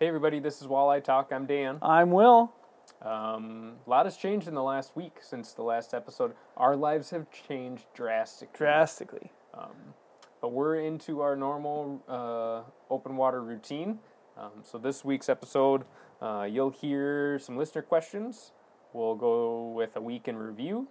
[0.00, 1.32] Hey everybody, this is Walleye Talk.
[1.32, 1.78] I'm Dan.
[1.82, 2.52] I'm Will.
[3.02, 6.34] Um, a lot has changed in the last week since the last episode.
[6.56, 8.56] Our lives have changed drastically.
[8.56, 9.32] Drastically.
[10.40, 13.98] but we're into our normal uh, open water routine.
[14.36, 15.82] Um, so this week's episode,
[16.22, 18.52] uh, you'll hear some listener questions.
[18.92, 20.86] We'll go with a week in review.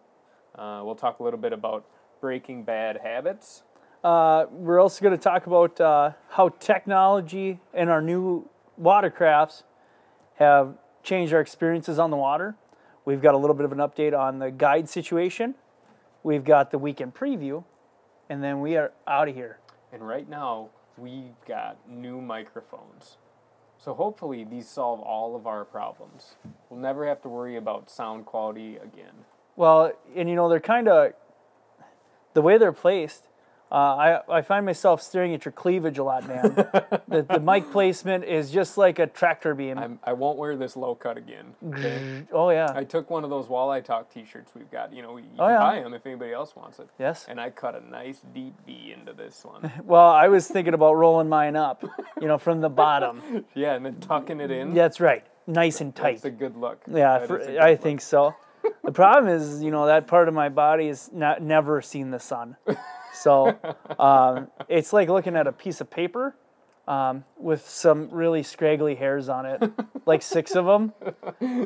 [0.54, 1.86] Uh, we'll talk a little bit about
[2.20, 3.64] breaking bad habits.
[4.04, 8.50] Uh, we're also going to talk about uh, how technology and our new
[8.82, 9.64] watercrafts
[10.36, 12.55] have changed our experiences on the water.
[13.05, 15.55] We've got a little bit of an update on the guide situation.
[16.23, 17.63] We've got the weekend preview,
[18.30, 19.59] and then we are out of here.
[19.94, 23.17] And right now, we've got new microphones.
[23.77, 26.36] So hopefully, these solve all of our problems.
[26.70, 29.14] We'll never have to worry about sound quality again.
[29.55, 31.14] Well, and you know, they're kind of
[32.34, 33.27] the way they're placed.
[33.70, 33.76] Uh,
[34.30, 36.41] I, I find myself staring at your cleavage a lot, man.
[37.09, 39.77] the, the mic placement is just like a tractor beam.
[39.77, 41.53] I'm, I won't wear this low cut again.
[41.67, 42.23] okay?
[42.31, 42.72] oh, yeah.
[42.73, 44.94] I took one of those Walleye Talk T-shirts we've got.
[44.94, 45.59] You know, you Oh, can yeah.
[45.59, 46.88] buy them if anybody else wants it.
[46.97, 47.25] yes.
[47.27, 49.70] And I cut a nice deep V into this one.
[49.83, 51.83] Well, I was thinking about rolling mine up,
[52.22, 53.45] you know, from the bottom.
[53.53, 54.73] yeah, and then tucking it in.
[54.73, 55.25] That's right.
[55.45, 56.16] Nice and tight.
[56.16, 56.80] It's a good look.
[56.89, 57.81] Yeah, for, good I look.
[57.81, 58.33] think so.
[58.83, 62.20] The problem is, you know, that part of my body has not, never seen the
[62.20, 62.55] sun.
[63.22, 63.58] So
[64.00, 66.36] um, it's like looking at a piece of paper
[66.88, 69.62] um, with some really scraggly hairs on it,
[70.06, 70.94] like six of them.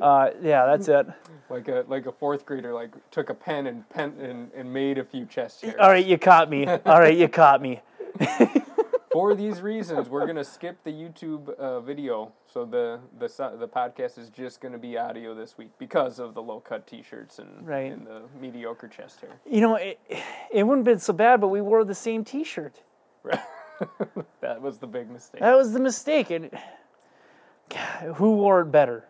[0.01, 1.07] Uh, yeah, that's it.
[1.49, 4.97] like a like a fourth grader like took a pen and pen and, and made
[4.97, 5.75] a few chest hairs.
[5.79, 6.65] All right, you caught me.
[6.67, 7.81] All right, you caught me.
[9.11, 12.31] For these reasons, we're gonna skip the YouTube uh, video.
[12.47, 13.27] So the the
[13.59, 17.39] the podcast is just gonna be audio this week because of the low cut T-shirts
[17.39, 17.91] and Right.
[17.91, 19.31] and the mediocre chest hair.
[19.45, 19.99] You know, it,
[20.51, 22.81] it wouldn't have been so bad, but we wore the same T-shirt.
[23.23, 23.39] Right.
[24.41, 25.41] that was the big mistake.
[25.41, 26.29] That was the mistake.
[26.31, 26.49] And
[27.69, 29.05] God, who wore it better?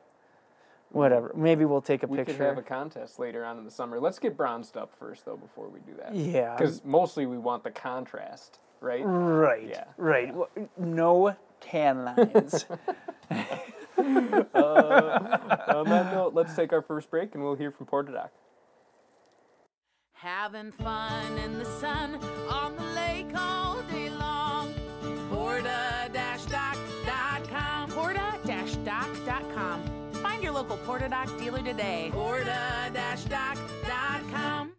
[0.90, 1.32] Whatever.
[1.36, 2.22] Maybe we'll take a picture.
[2.22, 4.00] We could have a contest later on in the summer.
[4.00, 6.14] Let's get bronzed up first, though, before we do that.
[6.14, 6.56] Yeah.
[6.58, 9.04] Because mostly we want the contrast, right?
[9.06, 9.68] Right.
[9.70, 9.84] Yeah.
[9.98, 10.34] Right.
[10.36, 10.48] Wha-
[10.78, 12.66] No tan lines.
[13.98, 14.04] Uh,
[15.76, 18.32] on that note, let's take our first break, and we'll hear from Porta-Dock.
[20.14, 22.16] Having fun in the sun
[22.50, 24.74] on the lake all day long.
[25.30, 27.92] Porta-dock.com.
[27.92, 29.84] Porta-dock.com.
[30.14, 32.10] Find your local Porta-Dock dealer today.
[32.12, 34.72] Porta-dock.com.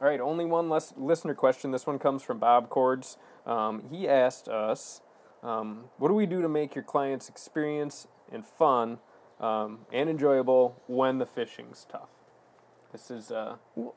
[0.00, 1.70] All right, only one less listener question.
[1.70, 3.16] This one comes from Bob Cords.
[3.46, 5.00] Um, he asked us,
[5.42, 8.98] um, "What do we do to make your clients' experience and fun
[9.40, 12.10] um, and enjoyable when the fishing's tough?"
[12.92, 13.56] This is uh,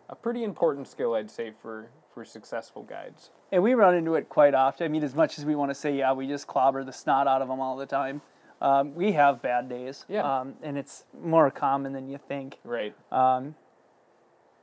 [0.09, 3.29] a pretty important skill, I'd say, for for successful guides.
[3.51, 4.85] and we run into it quite often.
[4.85, 7.27] I mean, as much as we want to say, yeah, we just clobber the snot
[7.27, 8.21] out of them all the time.
[8.61, 10.05] Um, we have bad days.
[10.09, 10.23] Yeah.
[10.23, 12.57] Um, and it's more common than you think.
[12.63, 12.93] Right.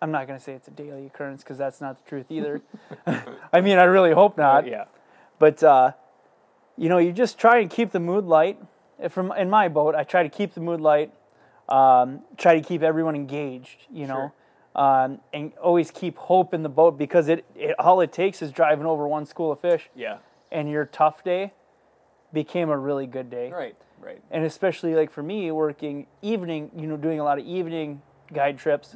[0.03, 2.61] I'm not going to say it's a daily occurrence because that's not the truth either.
[3.53, 4.67] I mean, I really hope not.
[4.67, 4.85] yeah.
[5.39, 5.93] But uh,
[6.77, 8.59] you know, you just try and keep the mood light.
[9.11, 11.13] From in my boat, I try to keep the mood light.
[11.69, 13.87] Um, try to keep everyone engaged.
[13.93, 14.33] You know,
[14.75, 18.51] um, and always keep hope in the boat because it, it all it takes is
[18.53, 20.19] driving over one school of fish, Yeah.
[20.53, 21.53] and your tough day
[22.33, 23.51] became a really good day.
[23.53, 23.77] Right.
[24.01, 24.23] Right.
[24.31, 28.03] And especially like for me, working evening, you know, doing a lot of evening
[28.33, 28.95] guide trips.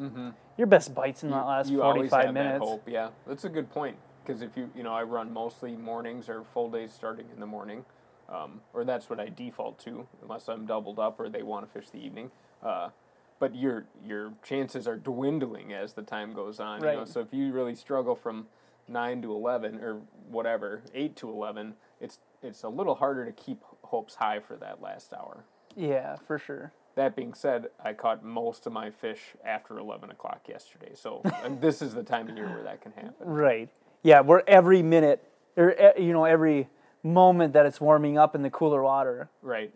[0.56, 2.60] Your best bites in the last you always forty-five have minutes.
[2.60, 2.88] that hope.
[2.88, 3.96] Yeah, that's a good point.
[4.24, 7.46] Because if you, you know, I run mostly mornings or full days starting in the
[7.46, 7.84] morning,
[8.28, 11.72] um, or that's what I default to, unless I'm doubled up or they want to
[11.80, 12.30] fish the evening.
[12.62, 12.90] Uh,
[13.38, 16.80] but your your chances are dwindling as the time goes on.
[16.80, 17.08] You know, Right.
[17.08, 18.46] so if you really struggle from
[18.86, 23.62] nine to eleven or whatever, eight to eleven, it's it's a little harder to keep
[23.84, 25.44] hopes high for that last hour.
[25.74, 26.72] Yeah, for sure.
[26.96, 30.90] That being said, I caught most of my fish after 11 o'clock yesterday.
[30.94, 31.22] So
[31.60, 33.14] this is the time of year where that can happen.
[33.20, 33.68] Right.
[34.02, 35.22] Yeah, where every minute,
[35.56, 36.68] or e- you know, every
[37.02, 39.72] moment that it's warming up in the cooler water Right.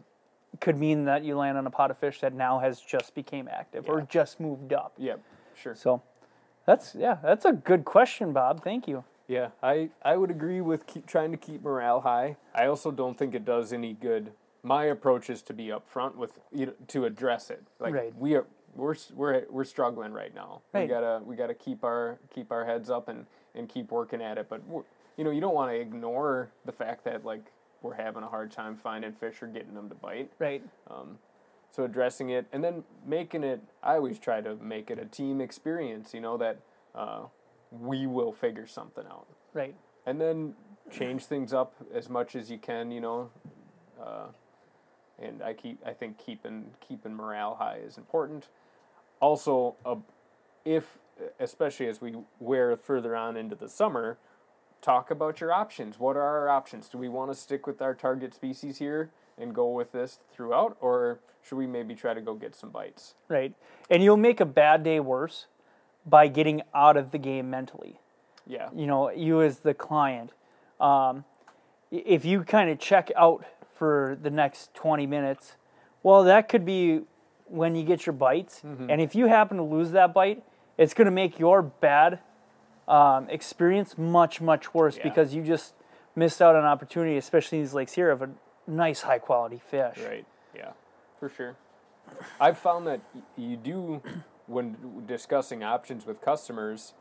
[0.60, 3.48] could mean that you land on a pot of fish that now has just became
[3.48, 4.92] active or just moved up.
[4.98, 5.20] Yep.
[5.54, 5.74] Sure.
[5.74, 6.02] So,
[6.66, 8.62] that's yeah, that's a good question, Bob.
[8.64, 9.04] Thank you.
[9.28, 12.36] Yeah, I, I would agree with keep, trying to keep morale high.
[12.54, 14.32] I also don't think it does any good.
[14.64, 17.62] My approach is to be upfront with you know, to address it.
[17.78, 18.16] Like Right.
[18.18, 20.62] we are we're we're we're struggling right now.
[20.72, 20.88] We Right.
[20.88, 24.48] gotta we gotta keep our keep our heads up and and keep working at it.
[24.48, 24.62] But
[25.16, 27.52] you know you don't want to ignore the fact that like
[27.82, 30.30] we're having a hard time finding fish or getting them to bite.
[30.38, 30.62] Right.
[31.70, 35.40] So addressing it and then making it, I always try to make it a team
[35.40, 36.60] experience, you know, that
[36.94, 37.24] uh,
[37.72, 39.26] we will figure something out.
[39.52, 39.74] Right.
[40.06, 40.54] And then
[40.92, 43.30] change things up as much as you can, you know.
[44.00, 44.26] Uh,
[45.20, 48.48] and I keep I think keeping keeping morale high is important.
[49.20, 49.96] Also, uh,
[50.64, 50.98] if
[51.38, 54.18] especially as we wear further on into the summer,
[54.82, 55.98] talk about your options.
[55.98, 56.88] What are our options?
[56.88, 60.76] Do we want to stick with our target species here and go with this throughout,
[60.80, 63.14] or should we maybe try to go get some bites?
[63.28, 63.54] Right.
[63.90, 65.46] And you'll make a bad day worse
[66.06, 68.00] by getting out of the game mentally.
[68.46, 68.68] Yeah.
[68.74, 70.32] You know, you as the client.
[70.80, 71.24] Um,
[71.90, 73.44] if you kind of check out
[73.74, 75.56] for the next 20 minutes,
[76.02, 77.02] well, that could be
[77.46, 78.62] when you get your bites.
[78.64, 78.90] Mm-hmm.
[78.90, 80.42] And if you happen to lose that bite,
[80.78, 82.20] it's going to make your bad
[82.88, 85.04] um, experience much, much worse Yeah.
[85.04, 85.74] because you just
[86.16, 88.30] missed out on an opportunity, especially in these lakes here, of a
[88.66, 89.98] nice, high quality fish.
[89.98, 90.26] Right.
[90.54, 90.72] Yeah,
[91.18, 91.56] for sure.
[92.40, 93.00] I've found that
[93.36, 94.02] you do,
[94.46, 96.92] when discussing options with customers,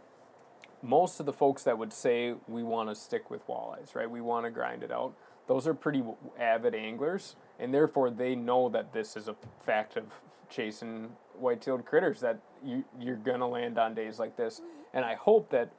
[0.82, 4.10] most of the folks that would say we want to stick with walleyes, right?
[4.10, 5.14] We want to grind it out.
[5.48, 6.04] Those are pretty
[6.40, 9.36] avid anglers, and therefore they know that this is a
[9.66, 10.06] fact of
[10.50, 14.62] chasing white-tailed critters that you you're gonna land on days like this.
[14.94, 15.72] And I hope that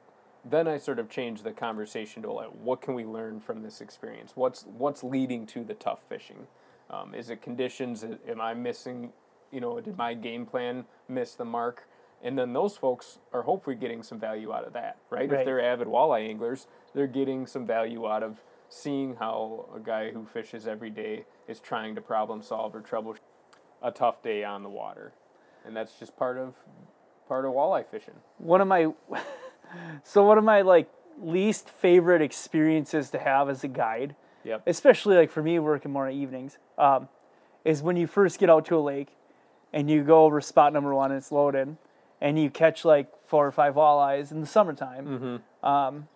[0.43, 3.81] then I sort of change the conversation to like, what can we learn from this
[3.81, 4.33] experience?
[4.35, 6.47] What's what's leading to the tough fishing?
[6.89, 8.05] Um, is it conditions?
[8.27, 9.13] Am I missing?
[9.51, 11.87] You know, did my game plan miss the mark?
[12.23, 15.29] And then those folks are hopefully getting some value out of that, right?
[15.29, 15.39] Right.
[15.39, 20.11] If they're avid walleye anglers, they're getting some value out of seeing how a guy
[20.11, 23.15] who fishes every day is trying to problem solve or trouble
[23.81, 25.13] a tough day on the water,
[25.65, 26.55] and that's just part of
[27.27, 28.13] part of walleye fishing.
[28.37, 28.91] one of my
[30.03, 30.89] so one of my like
[31.21, 34.61] least favorite experiences to have as a guide Yep.
[34.67, 37.09] especially like for me working more evenings um,
[37.63, 39.15] is when you first get out to a lake
[39.73, 41.77] and you go over spot number one and it's loaded
[42.21, 46.07] and you catch like four or five walleyes in the summertime um,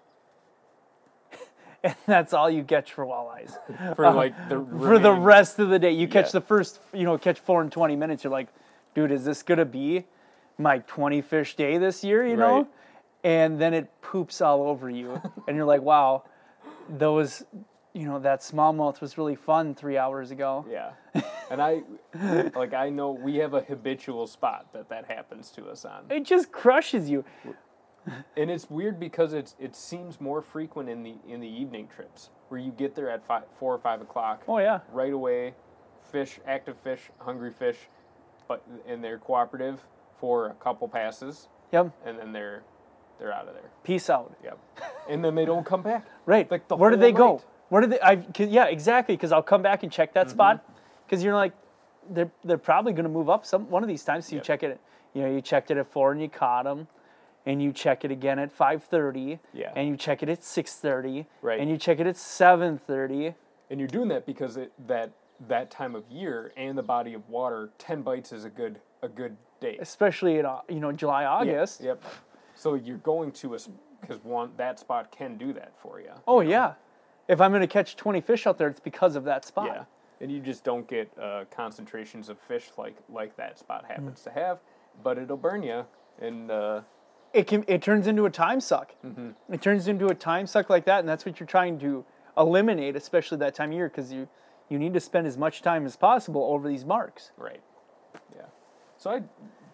[1.83, 3.57] and that's all you catch for walleyes
[3.95, 5.91] For uh, like the for the rest of the day.
[5.91, 6.31] You catch Yeah.
[6.39, 8.23] the first, you know, catch four in 20 minutes.
[8.23, 8.47] You're like,
[8.95, 10.05] dude, is this going to be
[10.57, 12.57] my 20 fish day this year, you know?
[12.57, 12.67] Right.
[13.23, 15.21] And then it poops all over you.
[15.47, 16.23] and you're like, wow,
[16.89, 17.43] those,
[17.93, 20.65] you know, that smallmouth was really fun three hours ago.
[20.69, 20.91] Yeah,
[21.49, 21.81] and I
[22.55, 26.23] like I know we have a habitual spot that that happens to us on, It
[26.23, 27.25] just crushes you.
[28.37, 32.29] and it's weird because it's it seems more frequent in the in the evening trips
[32.49, 34.43] where you get there at five, four or five o'clock.
[34.47, 34.79] Oh, yeah.
[34.91, 35.53] right away,
[36.11, 37.77] fish, active fish, hungry fish,
[38.47, 39.79] but and they're cooperative
[40.19, 41.91] for a couple passes, Yep.
[42.05, 42.63] and then they're
[43.19, 43.69] they're out of there.
[43.83, 44.35] Peace out.
[44.43, 44.57] Yep,
[45.09, 46.05] and then they don't come back.
[46.25, 46.49] Right.
[46.51, 47.41] Like the Where did they go?
[47.69, 47.99] Where did they?
[48.01, 49.15] I, yeah, exactly.
[49.15, 50.57] Because I'll come back and check that spot.
[50.63, 50.73] Mm-hmm.
[51.05, 51.53] Because you're like,
[52.11, 54.25] they're they're probably going to move up some one of these times.
[54.27, 54.43] So you Yep.
[54.45, 54.79] check it.
[55.13, 56.87] You know, you checked it at four and you caught them,
[57.49, 59.39] and you check it again at five thirty.
[59.53, 59.73] Yeah.
[59.75, 61.25] And you check it at six thirty.
[61.41, 61.59] Right.
[61.59, 63.33] And you check it at seven thirty.
[63.71, 65.11] And you're doing that because it, that
[65.47, 69.07] that time of year and the body of water, ten bites is a good a
[69.07, 69.77] good day.
[69.79, 71.81] Especially in uh, you know July Yeah, August.
[71.81, 72.03] Yep.
[72.53, 73.59] So you're going to a
[73.99, 76.11] because one that spot can do that for you.
[76.27, 76.73] Oh yeah.
[77.27, 79.65] If I'm going to catch twenty fish out there, it's because of that spot.
[79.65, 79.83] Yeah,
[80.21, 84.29] and you just don't get uh, concentrations of fish like like that spot happens to
[84.29, 84.59] have,
[85.03, 85.85] but it'll burn you.
[86.21, 86.81] And uh,
[87.33, 88.95] it can it turns into a time suck.
[89.05, 89.53] Mm-hmm.
[89.53, 92.05] It turns into a time suck like that, and that's what you're trying to
[92.37, 94.27] eliminate, especially that time of year, because you
[94.69, 97.31] you need to spend as much time as possible over these marks.
[97.37, 97.61] right,
[98.35, 98.43] yeah.
[98.97, 99.21] So I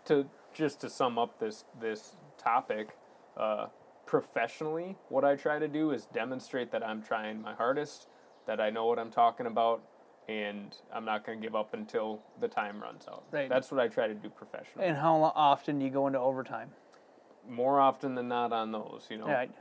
[0.05, 2.97] to just to sum up this this topic,
[3.37, 3.67] uh,
[4.05, 8.07] professionally, what I try to do is demonstrate that I'm trying my hardest,
[8.47, 9.83] that I know what I'm talking about.
[10.27, 13.25] And I'm not going to give up until the time runs out.
[13.31, 13.47] Right.
[13.47, 14.87] That's what I try to do professionally.
[14.87, 16.71] And how often do you go into overtime?
[17.49, 19.27] More often than not on those, you know.
[19.27, 19.51] Right.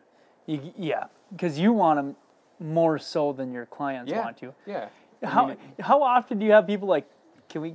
[0.47, 2.17] You, yeah, because you want them
[2.61, 4.23] more so than your clients Yeah.
[4.25, 4.55] want you.
[4.67, 4.88] Yeah.
[5.23, 7.09] I How mean, how often do you have people like,
[7.49, 7.75] can we?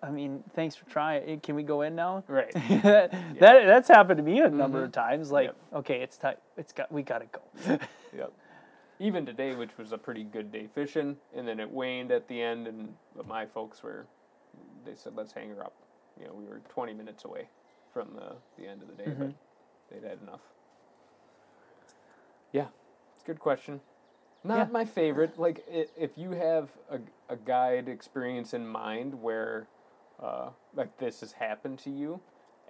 [0.00, 1.40] I mean, thanks for trying.
[1.40, 2.22] Can we go in now?
[2.28, 2.52] Right.
[2.82, 5.00] that, that that's happened to me a number of Mm-hmm.
[5.00, 5.30] times.
[5.32, 5.56] Like, Yep.
[5.74, 6.36] okay, it's time.
[6.56, 6.90] It's got.
[6.92, 7.78] We gotta go.
[8.16, 8.32] Yep.
[9.00, 12.40] Even today, which was a pretty good day fishing, and then it waned at the
[12.40, 14.06] end, and but my folks were,
[14.84, 15.74] they said, let's hang her up.
[16.20, 17.48] You know, we were 20 minutes away
[17.92, 19.32] from the, the end of the day, but
[19.90, 20.40] they'd had enough.
[22.52, 22.66] Yeah,
[23.12, 23.80] it's a good question.
[24.44, 24.72] Not Yeah.
[24.72, 25.38] my favorite.
[25.38, 29.66] Like, i- if you have a, a guide experience in mind where,
[30.22, 32.20] uh, like this has happened to you,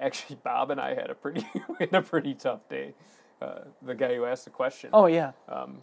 [0.01, 1.47] actually, Bob and I had a pretty,
[1.79, 2.95] had a pretty tough day.
[3.41, 5.31] Uh, the guy who asked the question oh yeah.
[5.49, 5.81] um,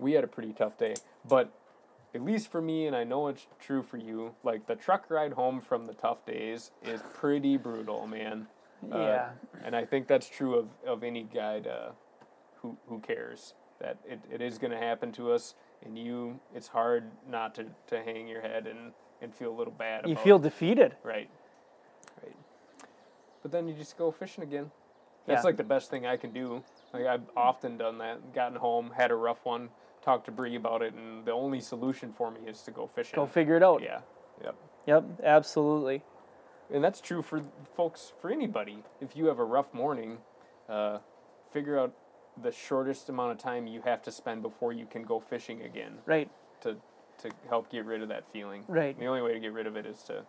[0.00, 0.94] we had a pretty tough day.
[1.28, 1.52] But
[2.16, 5.34] at least for me, and I know it's true for you, like the truck ride
[5.34, 8.48] home from the tough days is pretty brutal, man.
[8.92, 9.28] Uh, Yeah.
[9.64, 11.90] And I think that's true of, of any guide uh,
[12.62, 15.54] who, who cares that it, it is going to happen to us.
[15.84, 19.72] and you it's hard not to, to hang your head and, and feel a little
[19.72, 20.96] bad You feel defeated.
[21.02, 21.28] right.
[22.22, 22.36] Right.
[23.42, 24.70] But then you just go fishing again.
[25.26, 25.46] That's Yeah.
[25.46, 26.62] like the best thing I can do.
[26.92, 28.34] Like I've often done that.
[28.34, 29.68] Gotten home, had a rough one,
[30.02, 33.16] talked to Bree about it, and the only solution for me is to go fishing.
[33.16, 33.82] Go figure it out.
[33.82, 34.00] Yeah.
[34.42, 34.54] Yep.
[34.86, 36.02] Yep, absolutely.
[36.72, 37.42] And that's true for
[37.76, 38.84] folks, for anybody.
[39.00, 40.18] If you have a rough morning,
[40.68, 40.98] uh,
[41.52, 41.92] figure out
[42.40, 45.98] the shortest amount of time you have to spend before you can go fishing again
[46.06, 46.30] Right.
[46.62, 46.76] to
[47.18, 48.64] to help get rid of that feeling.
[48.66, 48.98] Right.
[48.98, 50.24] The only way to get rid of it is to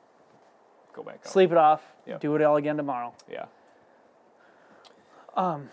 [0.93, 1.27] go back out.
[1.27, 1.81] Sleep it off.
[2.05, 2.19] Yep.
[2.19, 3.13] Do it all again tomorrow.
[3.31, 3.45] Yeah.
[5.35, 5.69] Um.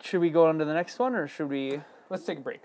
[0.00, 1.80] Should we go on to the next one or should we?
[2.10, 2.62] Let's take a break.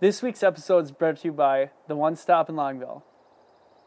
[0.00, 3.02] This week's episode is brought to you by The One Stop in Longville.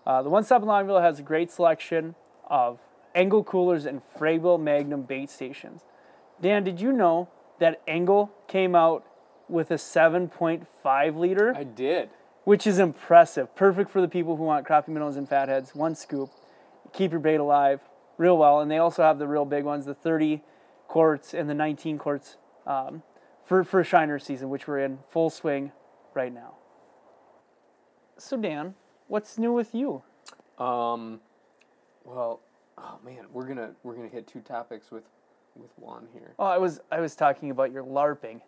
[0.06, 2.16] Uh, the One Stop in Longville has a great selection
[2.48, 2.80] of
[3.16, 5.82] Engel coolers and Frabill Magnum bait stations.
[6.42, 7.30] Dan, did you know
[7.60, 9.06] that Engel came out
[9.48, 12.10] with a 7.5 liter, I did.
[12.44, 13.56] which is impressive.
[13.56, 15.76] Perfect for the people who want crappie minnows and fatheads.
[15.76, 16.30] One scoop,
[16.92, 17.80] keep your bait alive
[18.18, 18.62] real well.
[18.62, 20.42] And they also have the real big ones, the 30
[20.88, 23.04] quarts and the 19 quarts um,
[23.46, 25.72] for for shiner season, which we're in full swing
[26.14, 26.56] right now.
[28.18, 28.76] So Dan,
[29.14, 30.02] what's new with you?
[30.58, 31.22] Um,
[32.04, 32.40] well,
[32.80, 35.04] oh man, we're gonna we're gonna hit two topics with
[35.56, 36.34] with one here.
[36.40, 38.42] Oh, I was I was talking about your LARPing,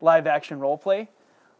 [0.00, 1.10] live action role play.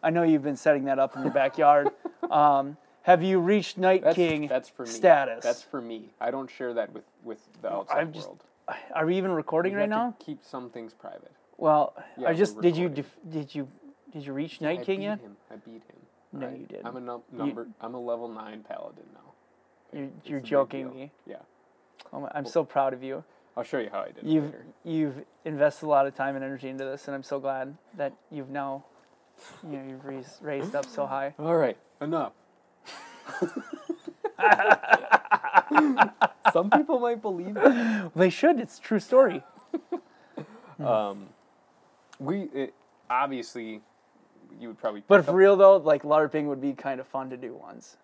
[0.05, 1.89] I know you've been setting that up in your backyard.
[2.31, 4.91] um, have you reached Night That's King that's for me.
[4.91, 5.43] status?
[5.43, 6.11] That's for me.
[6.21, 8.45] I don't share that with with the outside I'm just- world.
[8.95, 10.15] Are we even recording You right now?
[10.19, 11.33] keep some things private.
[11.59, 13.69] Well, Yeah, I just did you def, did you
[14.11, 15.21] did you reach Night I King yet?
[15.21, 15.37] him.
[15.51, 15.99] I beat him.
[16.35, 16.59] No, Right?
[16.59, 16.87] you didn't.
[16.87, 17.67] I'm a num- number.
[17.81, 19.33] I'm a level nine paladin now.
[19.99, 21.13] You're, you're joking me.
[21.27, 21.37] Yeah.
[22.13, 23.23] Oh my- I'm so proud of you.
[23.57, 24.67] I'll show you how I did it You've later.
[24.83, 25.15] you've
[25.45, 28.51] invested a lot of time and energy into this, and I'm so glad that you've
[28.51, 28.85] now,
[29.63, 31.35] you know, you've raised raised up so high.
[31.39, 32.33] All right, enough.
[36.53, 38.13] Some people might believe it.
[38.15, 38.59] They should.
[38.61, 39.43] It's a true story.
[40.85, 41.29] Um,
[42.19, 42.75] we it,
[43.09, 43.81] obviously
[44.65, 47.29] you would probably But for up real though, like LARPing would be kind of fun
[47.31, 47.97] to do once.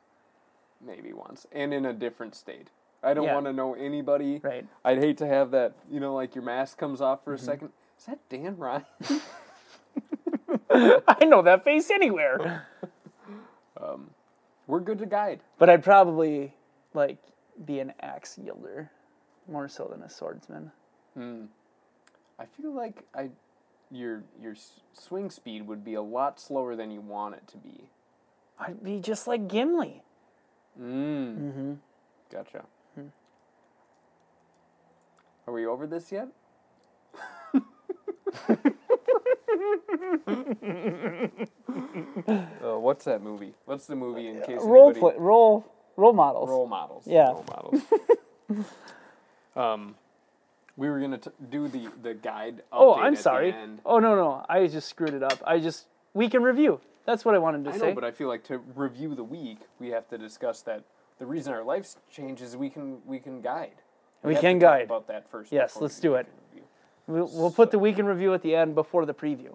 [0.81, 2.69] maybe once and in a different state.
[3.03, 3.35] I don't Yeah.
[3.35, 4.41] want to know anybody.
[4.43, 4.67] Right.
[4.85, 5.73] I'd hate to have that.
[5.91, 7.25] You know, like your mask comes off Mm-hmm.
[7.25, 7.73] for a second.
[7.99, 8.85] Is that Dan Ryan?
[10.71, 12.67] I know that face anywhere.
[13.81, 14.11] Um,
[14.67, 15.41] we're good to guide.
[15.59, 16.55] But I'd probably
[16.95, 17.19] like
[17.65, 18.91] be an axe wielder
[19.49, 20.71] more so than a swordsman.
[21.15, 21.45] Hmm.
[22.39, 23.29] I feel like I,
[23.91, 24.55] your your
[24.93, 27.91] swing speed would be a lot slower than you want it to be.
[28.59, 30.03] I'd be just like Gimli.
[30.81, 31.39] Mm.
[31.39, 31.73] Mm-hmm.
[32.31, 32.65] Gotcha.
[32.95, 33.07] Hmm.
[35.47, 36.29] Are we over this yet?
[37.53, 37.61] uh,
[42.79, 43.55] what's that movie?
[43.65, 45.65] What's the movie in case Role anybody play, role
[45.97, 46.49] role models.
[46.49, 47.05] role models?
[47.07, 47.31] Yeah.
[47.31, 47.83] role models.
[49.57, 49.95] um,
[50.81, 52.63] we were gonna t- do the the guide.
[52.73, 53.53] oh, I'm at the sorry.
[53.53, 53.81] end.
[53.85, 55.39] Oh no no, I just screwed it up.
[55.47, 56.81] I just week in review.
[57.05, 57.89] That's what I wanted to I say.
[57.89, 60.83] know, but I feel like to review the week, we have to discuss that.
[61.19, 63.77] The reason our lives change is we can we can guide.
[64.23, 64.85] We have can to talk guide.
[64.87, 65.53] about that first.
[65.53, 66.27] Yes, before let's do do it.
[66.51, 66.65] review.
[67.07, 69.55] we'll, we'll put the week in review at the end before the preview.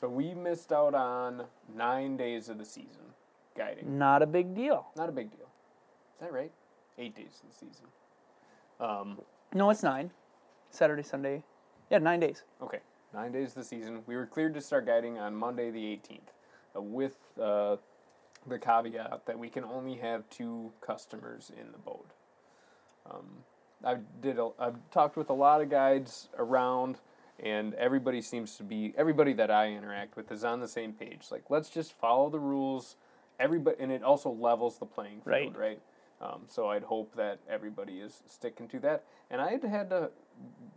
[0.00, 1.44] So we missed out on
[1.76, 3.02] nine days of the season
[3.56, 3.98] guiding.
[3.98, 4.86] Not a big deal.
[4.96, 5.48] Not a big deal.
[6.14, 6.52] Is that right?
[6.96, 7.86] Eight days of the season.
[8.78, 9.18] Um,
[9.52, 10.10] No, it's nine.
[10.70, 11.42] Saturday, Sunday.
[11.90, 12.44] Yeah, nine days.
[12.62, 12.78] okay,
[13.12, 14.02] nine days of the season.
[14.06, 16.20] We were cleared to start guiding on Monday the 18th,
[16.76, 17.76] uh, with uh,
[18.46, 22.10] the caveat that we can only have two customers in the boat.
[23.10, 23.24] Um,
[23.84, 24.38] I did.
[24.38, 26.98] A, I've talked with a lot of guides around,
[27.40, 31.26] and everybody seems to be everybody that I interact with is on the same page.
[31.32, 32.96] Like, let's just follow the rules.
[33.40, 35.56] Everybody, and it also levels the playing field, Right.
[35.56, 35.80] right?
[36.20, 39.04] Um, so I'd hope that everybody is sticking to that.
[39.30, 40.10] And I had had to.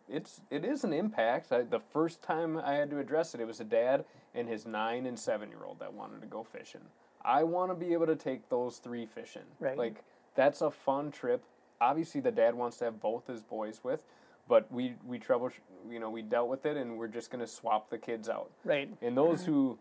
[0.10, 1.52] It's it is an impact.
[1.52, 4.06] I, the first time I had to address it, it was a dad
[4.36, 6.82] and his nine and seven year old that wanted to go fishing.
[7.24, 9.44] I want to be able to take those three fishing.
[9.60, 9.78] Right.
[9.78, 10.04] Like
[10.36, 11.44] that's a fun trip.
[11.80, 14.02] Obviously, the dad wants to have both his boys with,
[14.48, 15.52] but we we trouble,
[15.90, 18.52] you know, we dealt with it, and we're just gonna swap the kids out.
[18.64, 18.90] Right.
[19.02, 19.78] And those who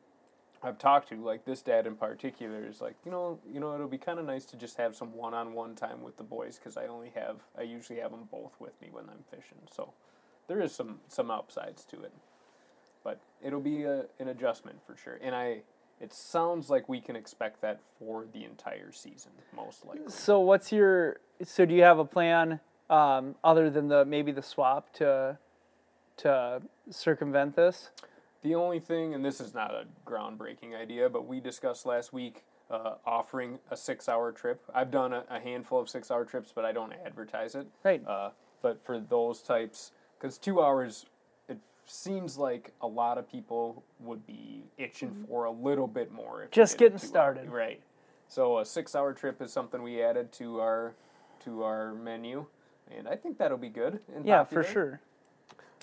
[0.64, 3.88] I've talked to, like this dad in particular, is like, you know, you know, it'll
[3.88, 6.87] be kind of nice to just have some one-on-one time with the boys because I
[6.87, 9.59] only have, I usually have them both with me when I'm fishing.
[9.71, 9.92] So
[10.47, 12.12] there is some some upsides to it,
[13.02, 15.19] but it'll be a, an adjustment for sure.
[15.23, 15.62] And I,
[16.00, 20.11] it sounds like we can expect that for the entire season, most likely.
[20.11, 24.42] So what's your so do you have a plan um, other than the maybe the
[24.42, 25.38] swap to
[26.19, 27.90] to circumvent this?
[28.42, 32.44] The only thing, and this is not a groundbreaking idea, but we discussed last week
[32.70, 34.62] uh, offering a six-hour trip.
[34.75, 37.66] I've done a, a handful of six-hour trips, but I don't advertise it.
[37.84, 38.02] Right.
[38.06, 38.30] Uh,
[38.61, 41.06] but for those types, because two hours,
[41.49, 46.42] it seems like a lot of people would be itching for a little bit more.
[46.42, 46.54] if Mm-hmm.
[46.61, 47.49] Just getting started.
[47.49, 47.80] Right.
[48.28, 50.94] So a six-hour trip is something we added to our
[51.44, 52.46] to our menu,
[52.96, 53.99] and I think that'll be good.
[54.14, 55.00] And Yeah, for sure.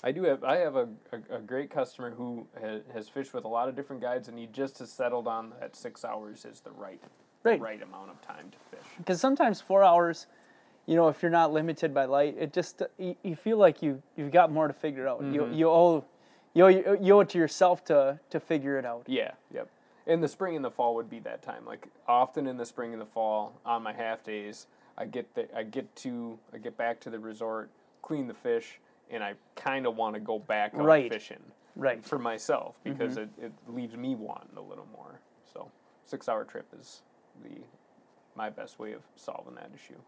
[0.02, 3.44] I do have I have a, a, a great customer who has, has fished with
[3.44, 6.60] a lot of different guides, and he just has settled on that six hours is
[6.60, 7.00] the right
[7.42, 7.58] Right.
[7.60, 8.86] right amount of time to fish.
[8.98, 10.26] Because sometimes four hours,
[10.84, 14.02] you know, if you're not limited by light, it just you, you feel like you
[14.16, 15.22] you've got more to figure out.
[15.22, 15.54] You Mm-hmm.
[15.54, 16.04] you owe
[16.52, 19.04] you owe, you owe it to yourself to to figure it out.
[19.06, 19.68] Yeah, yep.
[20.06, 21.64] In the spring and the fall would be that time.
[21.64, 24.66] Like often in the spring and the fall, on my half days,
[24.98, 27.70] I get the, I get to I get back to the resort,
[28.02, 28.80] clean the fish,
[29.10, 31.12] and I kind of want to go back out Right.
[31.12, 31.42] fishing
[31.76, 32.04] Right.
[32.04, 32.96] for myself mm-hmm.
[32.96, 35.20] because it, it leaves me wanting a little more.
[35.52, 35.70] So
[36.04, 37.02] six hour trip is
[37.42, 37.60] the
[38.36, 39.98] my best way of solving that issue,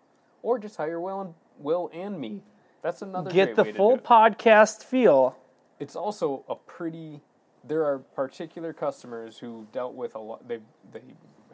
[0.43, 2.43] or just hire Will and Will and me.
[2.83, 5.37] That's another Get the way to full podcast feel.
[5.79, 7.21] it's also a pretty
[7.65, 10.59] there are particular customers who dealt with a lot they
[10.93, 11.03] they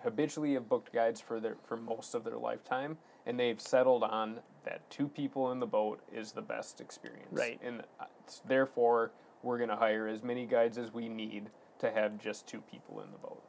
[0.02, 4.38] habitually have booked guides for their for most of their lifetime and they've settled on
[4.68, 7.58] that two people in the boat is the best experience Right.
[7.62, 8.04] and uh,
[8.46, 11.48] therefore we're going to hire as many guides as we need
[11.78, 13.42] to have just two people in the boat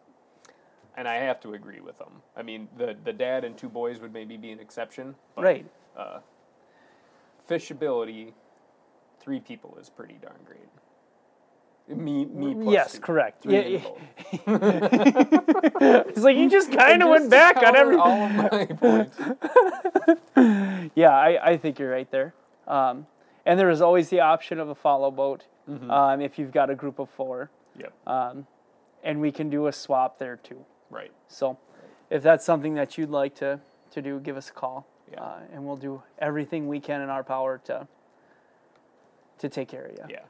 [0.96, 4.00] and i have to agree with them i mean the the dad and two boys
[4.00, 5.66] would maybe be an exception but Right.
[7.50, 8.34] fishability
[9.20, 10.70] three people is pretty darn great
[11.98, 13.00] me me plus Yes, two.
[13.02, 13.42] correct.
[13.42, 13.90] Three Yeah.
[16.12, 17.96] It's like you just kind of went back on every.
[17.96, 19.18] all of my points.
[20.96, 22.34] Yeah, I, I think you're right there.
[22.68, 23.08] Um,
[23.46, 25.92] and there is always the option of a follow boat Mm-hmm.
[25.92, 27.94] um, if you've got a group of four, Yep.
[29.04, 30.66] and we can do a swap there too.
[30.90, 31.12] right.
[31.28, 31.60] So,
[32.10, 33.60] if that's something that you'd like to
[33.92, 35.22] to do, give us a call, Yeah.
[35.22, 37.88] uh, and we'll do everything we can in our power to
[39.38, 40.06] to take care of you.
[40.10, 40.22] Yeah.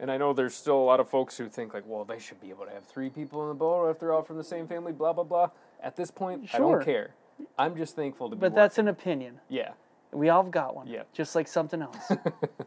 [0.00, 2.40] And I know there's still a lot of folks who think like, well, they should
[2.40, 4.66] be able to have three people in the boat if they're all from the same
[4.66, 4.92] family.
[4.92, 5.50] Blah blah blah.
[5.80, 6.56] At this point, sure.
[6.56, 7.14] I don't care.
[7.56, 8.40] I'm just thankful to be.
[8.40, 9.40] But that's an opinion.
[9.48, 9.72] yeah.
[10.12, 11.02] We all have got one, Yeah.
[11.12, 12.12] just like something else.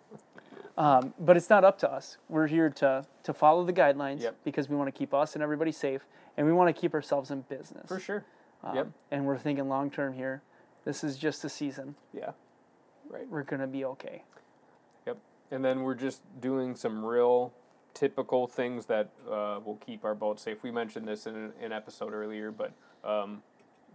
[0.77, 2.17] um, but it's not up to us.
[2.29, 4.35] We're here to to follow the guidelines Yep.
[4.43, 6.05] because we want to keep us and everybody safe,
[6.37, 7.87] and we want to keep ourselves in business.
[7.87, 8.25] For sure.
[8.63, 8.87] Um, yep.
[9.11, 10.41] And we're thinking long term here.
[10.83, 11.95] This is just a season.
[12.13, 12.31] Yeah.
[13.09, 13.27] Right.
[13.29, 14.23] We're gonna be okay.
[15.05, 15.17] Yep.
[15.51, 17.53] And then we're just doing some real
[17.93, 20.61] typical things that uh, will keep our boat safe.
[20.63, 23.41] We mentioned this in an, an episode earlier, but um,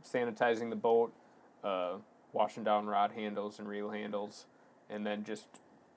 [0.05, 1.13] sanitizing the boat,
[1.63, 1.97] uh,
[2.33, 4.47] washing down rod handles and reel handles,
[4.89, 5.47] and then just,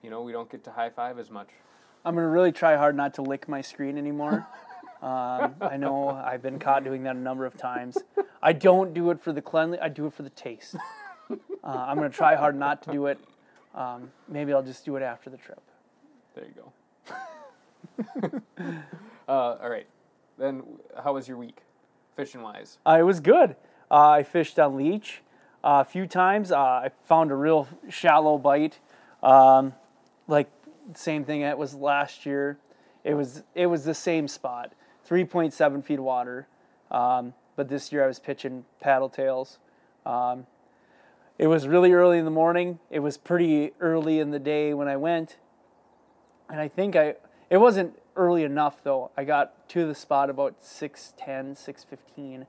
[0.01, 1.49] you know, we don't get to high five as much.
[2.05, 4.47] I'm gonna really try hard not to lick my screen anymore.
[5.01, 7.97] um, I know I've been caught doing that a number of times.
[8.41, 9.79] I don't do it for the cleanly.
[9.79, 10.75] I do it for the taste.
[11.63, 13.17] Uh, I'm gonna try hard not to do it.
[13.73, 15.61] Um, maybe I'll just do it after the trip.
[16.35, 18.41] There you go.
[19.27, 19.87] uh, all right.
[20.37, 20.63] Then,
[21.01, 21.61] how was your week,
[22.17, 22.79] fishing wise?
[22.85, 23.55] Uh, it was good.
[23.89, 25.21] Uh, I fished on leech
[25.63, 26.51] a few times.
[26.51, 28.79] Uh, I found a real shallow bite,
[29.21, 29.73] um,
[30.27, 30.49] like
[30.93, 32.57] same thing it was last year.
[33.03, 34.73] It was it was the same spot,
[35.07, 36.47] 3.7 feet of water.
[36.91, 39.59] Um, but this year I was pitching paddle tails.
[40.05, 40.47] Um,
[41.37, 42.79] it was really early in the morning.
[42.89, 45.37] It was pretty early in the day when I went,
[46.49, 47.15] and I think I
[47.49, 49.11] it wasn't early enough though.
[49.17, 52.45] I got to the spot about 6:10, 6:15,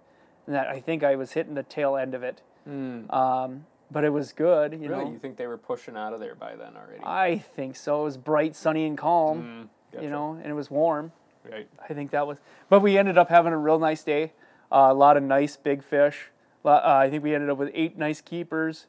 [0.46, 2.42] and that I think I was hitting the tail end of it.
[2.66, 5.10] Um, but it was good, you Really, know.
[5.12, 7.00] you think they were pushing out of there by then already?
[7.04, 8.00] I think so.
[8.00, 10.04] It was bright, sunny, and calm, Mm, gotcha.
[10.04, 11.12] you know, and it was warm.
[11.48, 11.68] Right.
[11.88, 12.38] I think that was.
[12.70, 14.32] But we ended up having a real nice day.
[14.72, 16.30] Uh, a lot of nice big fish.
[16.64, 18.86] Uh, I think we ended up with eight nice keepers.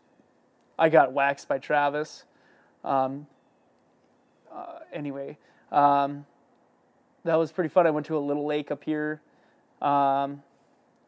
[0.79, 2.23] I got waxed by Travis.
[2.85, 3.27] Um,
[4.53, 5.37] uh, anyway,
[5.71, 6.25] um,
[7.25, 7.85] that was pretty fun.
[7.85, 9.21] I went to a little lake up here
[9.81, 10.41] um,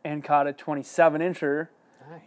[0.04, 1.70] and caught a 27 incher,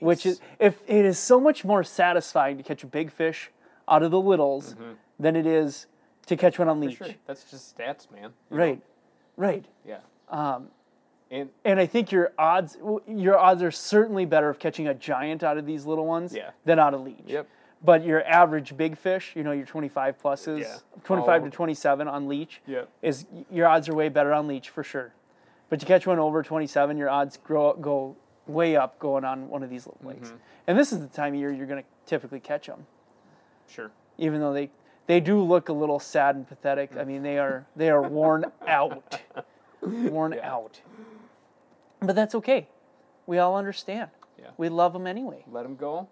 [0.00, 3.50] which is if it is so much more satisfying to catch a big fish
[3.88, 4.74] out of the littles
[5.18, 5.86] than it is
[6.26, 6.88] to catch one on Mm-hmm.
[6.88, 6.96] Leech.
[6.98, 7.08] sure.
[7.26, 8.32] That's just stats, man.
[8.50, 8.62] you know?
[8.62, 8.80] Right,
[9.36, 9.64] right.
[9.84, 9.98] Yeah.
[10.28, 10.68] Um,
[11.30, 15.42] and And I think your odds your odds are certainly better of catching a giant
[15.42, 16.50] out of these little ones Yeah.
[16.64, 17.18] than out of leech.
[17.26, 17.46] Yep.
[17.82, 20.76] But your average big fish, you know, your 25 pluses, Yeah.
[21.04, 21.44] 25 Oh.
[21.46, 22.88] to 27 on leech, Yep.
[23.02, 25.12] is your odds are way better on leech for sure.
[25.70, 28.16] But you catch one over 27, your odds grow go
[28.52, 30.28] way up going on one of these little lakes.
[30.28, 30.36] Mm-hmm.
[30.66, 32.86] And this is the time of year you're going to typically catch them,
[33.68, 33.90] sure.
[34.18, 34.70] even though they
[35.06, 36.96] they do look a little sad and pathetic.
[36.96, 39.20] I mean, they are they are worn out,
[39.82, 40.52] worn Yeah.
[40.52, 40.80] out.
[42.00, 42.68] But that's okay.
[43.26, 44.10] We all understand.
[44.38, 44.50] Yeah.
[44.56, 45.44] We love them anyway.
[45.50, 46.08] Let them go.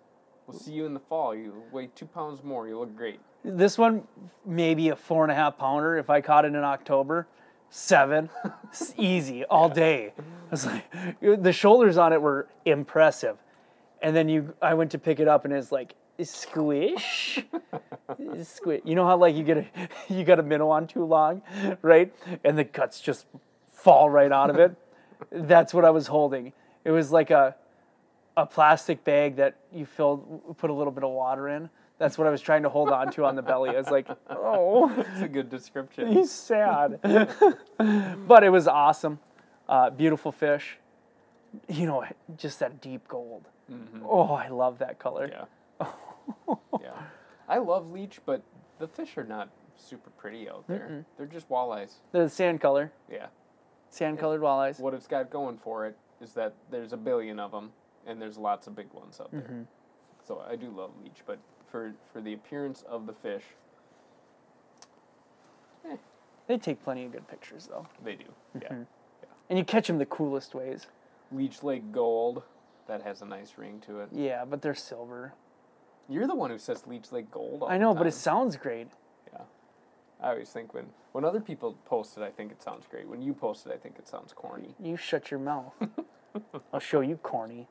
[0.46, 1.35] We'll see you in the fall.
[1.35, 2.66] You weigh two pounds more.
[2.68, 3.20] You look great.
[3.44, 4.03] This one,
[4.44, 5.96] maybe a four and a half pounder.
[5.96, 7.27] If I caught it in October,
[7.71, 8.31] seven,
[8.97, 10.13] easy all day.
[10.19, 13.37] I was like the shoulders on it were impressive,
[14.03, 17.45] and then you, I went to pick it up and it's like squish,
[18.43, 18.81] squish.
[18.85, 21.43] You know how like you get a, you got a minnow on too long,
[21.83, 22.13] right?
[22.45, 23.27] And the guts just
[23.73, 24.75] fall right out of it.
[25.31, 26.53] That's what I was holding.
[26.85, 27.55] It was like a
[28.37, 31.69] a plastic bag that you filled, put a little bit of water in.
[31.99, 33.71] That's what I was trying to hold on to on the belly.
[33.71, 36.09] I was like, oh, It's a good description.
[36.13, 37.01] he's sad.
[38.27, 39.19] but it was awesome.
[39.69, 40.79] Uh, beautiful fish.
[41.69, 42.05] You know,
[42.37, 43.49] just that deep gold.
[44.05, 45.31] Oh, I love that color.
[45.81, 45.87] Yeah.
[46.81, 46.91] yeah.
[47.49, 48.43] I love leech, but
[48.79, 51.05] the fish are not super pretty out there.
[51.17, 51.95] They're just walleyes.
[52.13, 53.27] They're the sand color, Yeah.
[53.91, 54.79] sand colored walleyes.
[54.81, 57.71] What it's got going for it is that there's a billion of them,
[58.07, 59.41] and there's lots of big ones out there.
[59.43, 59.63] Mm-hmm.
[60.27, 61.39] So I do love leech, but
[61.71, 63.45] for for the appearance of the fish,
[66.47, 67.87] They take plenty of good pictures though.
[68.03, 68.25] they do.
[68.61, 68.69] Yeah.
[68.69, 68.83] Mm-hmm.
[69.51, 70.87] And you catch them the coolest ways.
[71.31, 72.43] Leech Lake Gold,
[72.87, 74.09] that has a nice ring to it.
[74.13, 75.35] Yeah, but they're silver.
[76.09, 77.63] You're the one who says Leech Lake Gold.
[77.63, 78.07] All I the know, but time.
[78.09, 78.89] it sounds great.
[79.31, 79.43] Yeah.
[80.23, 83.07] I always think when when other people post it, I think it sounds great.
[83.07, 84.75] When you post it, I think it sounds corny.
[84.83, 85.75] You shut your mouth.
[86.73, 87.69] I'll show you corny.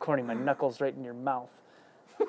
[0.00, 1.50] corny, my knuckles right in your mouth.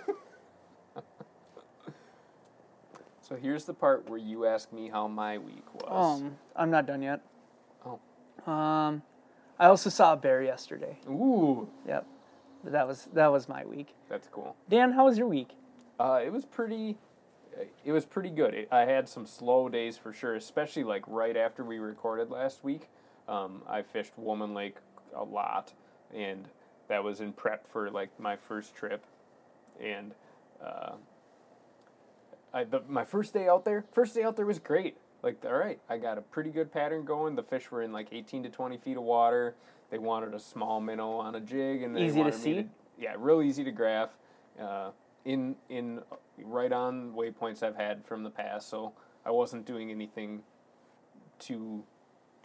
[3.27, 6.21] So here's the part where you ask me how my week was.
[6.21, 7.21] Um, I'm not done yet.
[7.83, 7.99] Oh.
[8.51, 9.01] Um,
[9.57, 10.99] I also saw a bear yesterday.
[11.09, 12.05] Ooh, Yep.
[12.65, 13.93] That was that was my week.
[14.09, 14.55] that's cool.
[14.69, 15.49] Dan, how was your week?
[15.99, 16.97] Uh, it was pretty.
[17.83, 18.55] It was pretty good.
[18.55, 22.63] It, I had some slow days for sure, especially like right after we recorded last
[22.63, 22.89] week.
[23.27, 24.77] Um, I fished Woman Lake
[25.15, 25.73] a lot,
[26.13, 26.47] and
[26.87, 29.05] that was in prep for like my first trip.
[29.79, 30.15] And
[30.63, 30.93] uh,
[32.55, 34.95] I the, my first day out there, first day out there was great.
[35.21, 37.35] Like, all right, I got a pretty good pattern going.
[37.35, 39.55] The fish were in like 18 to 20 feet of water.
[39.91, 42.67] They wanted a small minnow on a jig, and they Easy to wanted me see?
[42.97, 44.09] yeah, real easy to graph.
[44.59, 44.91] Uh,
[45.25, 45.99] in in
[46.43, 48.93] right on waypoints I've had from the past, so
[49.25, 50.43] I wasn't doing anything
[51.39, 51.83] too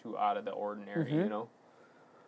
[0.02, 1.48] too out of the ordinary, you know.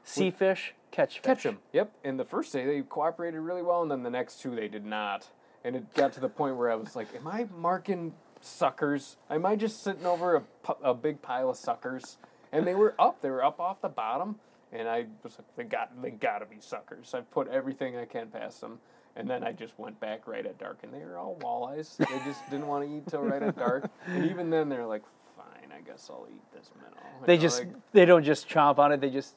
[0.04, 1.22] Sea fish, catch fish.
[1.22, 1.58] Catch them.
[1.72, 1.92] Yep.
[2.04, 4.84] And the first day they cooperated really well, and then the next two they did
[4.84, 5.28] not.
[5.64, 9.16] And it got to the point where I was like, "Am I marking suckers?
[9.30, 12.18] Am I just sitting over a, a big pile of suckers?"
[12.52, 13.20] And they were up.
[13.22, 14.36] They were up off the bottom,
[14.72, 16.02] and I was like, "They got.
[16.02, 18.80] They got to be suckers." I put everything I can past them,
[19.14, 21.96] and then I just went back right at dark, and they were all walleyes.
[21.96, 23.88] They just didn't want to eat till right at dark.
[24.06, 25.02] And even then, they're like,
[25.36, 28.48] "Fine, I guess I'll eat this minnow." You They know, just like, they don't just
[28.48, 29.00] chomp on it.
[29.00, 29.36] They just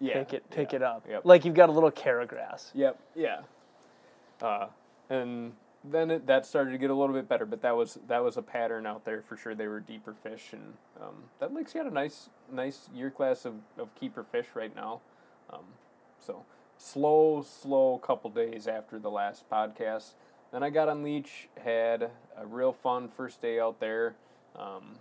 [0.00, 1.06] yeah, pick it pick yeah, it up.
[1.08, 1.22] Yep.
[1.24, 2.70] Like you've got a little carrot grass.
[2.74, 2.98] Yep.
[3.14, 3.40] Yeah.
[4.40, 4.66] Uh,
[5.08, 5.52] and
[5.90, 8.36] then it, that started to get a little bit better, but that was that was
[8.36, 9.54] a pattern out there for sure.
[9.54, 13.54] They were deeper fish, and um, that lake's got a nice nice year class of,
[13.78, 15.00] of keeper fish right now.
[15.52, 15.64] Um,
[16.18, 16.44] so
[16.78, 20.14] slow, slow couple days after the last podcast.
[20.52, 24.14] Then I got on leech, had a real fun first day out there,
[24.56, 24.98] um,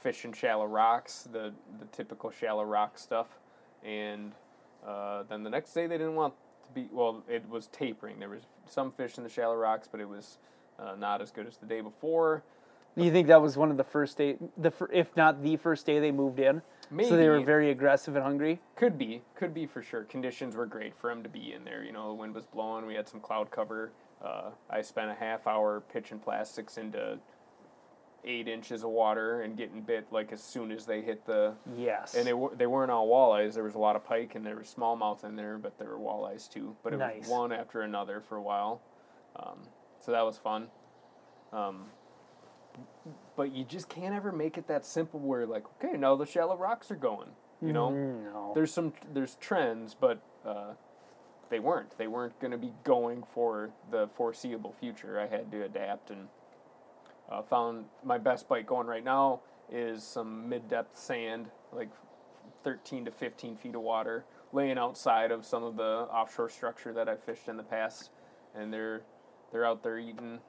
[0.00, 3.38] fishing shallow rocks, the the typical shallow rock stuff,
[3.84, 4.32] and
[4.86, 6.34] uh, then the next day they didn't want
[6.68, 7.22] to be well.
[7.28, 8.18] It was tapering.
[8.18, 10.38] There was some fish in the shallow rocks, but it was
[10.78, 12.42] uh, not as good as the day before.
[12.96, 16.00] You think that was one of the first day, the if not the first day
[16.00, 16.62] they moved in?
[17.04, 18.60] So they were very aggressive and hungry.
[18.74, 20.04] Could be, could be for sure.
[20.04, 21.84] Conditions were great for him to be in there.
[21.84, 22.86] You know, the wind was blowing.
[22.86, 23.92] We had some cloud cover.
[24.24, 27.18] Uh, I spent a half hour pitching plastics into
[28.28, 31.54] eight inches of water and getting bit like as soon as they hit the.
[31.76, 32.14] Yes.
[32.14, 33.54] And they were they weren't all walleyes.
[33.54, 35.98] There was a lot of pike and there was smallmouth in there, but there were
[35.98, 36.76] walleyes too.
[36.84, 37.20] But it Nice.
[37.22, 38.82] was one after another for a while,
[39.36, 39.60] um,
[40.00, 40.68] so that was fun.
[41.52, 41.86] Um,
[43.34, 45.18] but you just can't ever make it that simple.
[45.18, 47.30] Where like, okay, now the shallow rocks are going.
[47.60, 48.52] You know, no.
[48.54, 50.74] there's some there's trends, but uh,
[51.50, 51.98] they weren't.
[51.98, 55.18] They weren't going to be going for the foreseeable future.
[55.18, 56.28] I had to adapt and
[57.30, 61.90] uh, found my best bite going right now is some mid depth sand, like
[62.64, 67.08] 13 to 15 feet of water, laying outside of some of the offshore structure that
[67.08, 68.10] I've fished in the past,
[68.54, 69.02] and they're
[69.52, 70.40] they're out there eating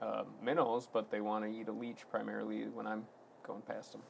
[0.00, 3.04] uh, minnows, but they want to eat a leech primarily when I'm
[3.46, 4.02] going past them.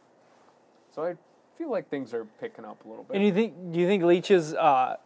[0.91, 1.15] So I
[1.57, 3.17] feel like things are picking up a little bit.
[3.17, 4.97] And you think do you think leeches uh,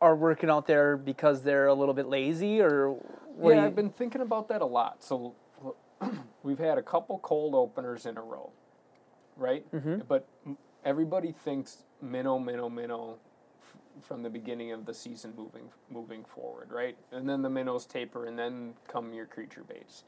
[0.00, 2.96] are working out there because they're a little bit lazy, or
[3.42, 5.02] yeah, I've been thinking about that a lot.
[5.04, 5.34] So
[6.42, 8.50] we've had a couple cold openers in a row,
[9.36, 9.64] right?
[10.08, 10.26] But
[10.84, 13.18] everybody thinks minnow, minnow, minnow
[13.62, 16.96] f- from the beginning of the season moving moving forward, right?
[17.12, 20.04] And then the minnows taper, and then come your creature baits.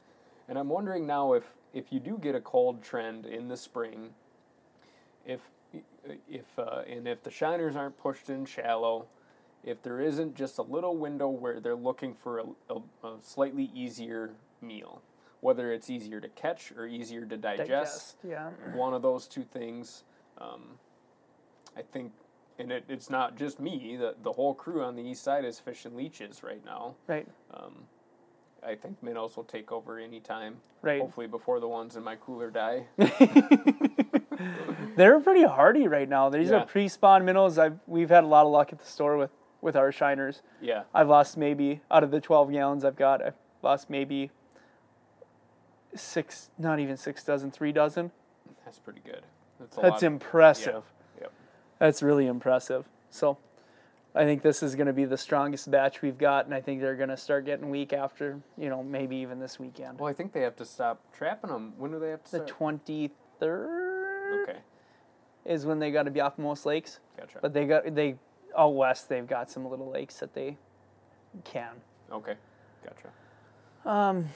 [0.47, 4.11] And I'm wondering now if if you do get a cold trend in the spring,
[5.25, 5.41] if
[6.29, 9.05] if uh, and if the shiners aren't pushed in shallow,
[9.63, 13.71] if there isn't just a little window where they're looking for a, a, a slightly
[13.73, 15.01] easier meal,
[15.43, 18.49] whether it's easier to catch or easier to digest, Digest, yeah.
[18.75, 20.03] one of those two things.
[20.39, 20.79] Um,
[21.77, 22.11] I think,
[22.59, 23.97] and it, it's not just me.
[23.99, 26.95] The the whole crew on the east side is fishing leeches right now.
[27.07, 27.27] Right.
[27.53, 27.83] Um,
[28.65, 30.55] I think minnows will take over anytime.
[30.81, 31.01] Right.
[31.01, 32.85] Hopefully before the ones in my cooler die.
[34.95, 36.29] They're pretty hardy right now.
[36.29, 36.57] These Yeah.
[36.61, 37.57] are pre-spawn minnows.
[37.57, 40.41] I've we've had a lot of luck at the store with with our shiners.
[40.61, 40.83] yeah.
[40.93, 44.29] I've lost maybe out of the 12 gallons I've got, I've lost maybe
[45.95, 48.11] six, not even six dozen, three dozen.
[48.65, 49.23] That's pretty good.
[49.59, 50.83] That's a That's impressive.
[51.21, 51.31] Yep.
[51.79, 52.85] That's really impressive.
[53.09, 53.37] So
[54.15, 56.81] I think this is going to be the strongest batch we've got, and I think
[56.81, 59.99] they're going to start getting weak after, you know, maybe even this weekend.
[59.99, 61.73] Well, I think they have to stop trapping them.
[61.77, 62.59] When do they have to The start?
[63.41, 64.59] 23rd okay,
[65.45, 67.39] is when they got to be off most lakes, gotcha.
[67.41, 68.15] but they got they
[68.57, 70.57] out west they've got some little lakes that they
[71.43, 71.71] can.
[72.11, 72.35] okay,
[72.85, 73.09] gotcha.
[73.89, 74.29] Um,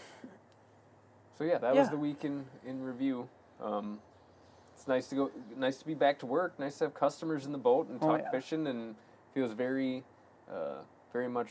[1.37, 3.27] So yeah, that was the week in in review.
[3.63, 3.99] Um,
[4.73, 6.59] it's nice to go, nice to be back to work.
[6.59, 8.31] Nice to have customers in the boat and Oh, talk yeah.
[8.31, 8.95] fishing, and
[9.33, 10.03] feels very,
[10.51, 10.81] uh,
[11.13, 11.49] very much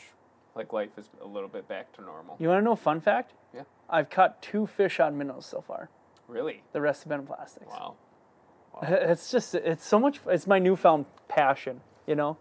[0.54, 2.36] like life is a little bit back to normal.
[2.38, 3.32] you want to know a fun fact?
[3.54, 3.62] Yeah.
[3.90, 5.90] I've caught two fish on minnows so far.
[6.28, 6.62] Really?
[6.72, 7.66] The rest have been plastics.
[7.70, 7.94] Wow.
[8.82, 10.20] It's just it's so much.
[10.26, 11.80] It's my newfound passion.
[12.06, 12.36] You know.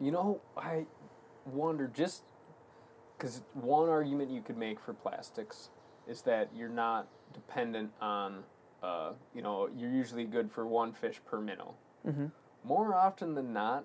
[0.00, 0.86] You know, I
[1.44, 2.22] wonder just
[3.16, 5.70] because one argument you could make for plastics
[6.08, 8.42] is that you're not dependent on,
[8.82, 11.74] uh, you know, you're usually good for one fish per minnow.
[12.06, 12.26] Mm-hmm.
[12.64, 13.84] More often than not,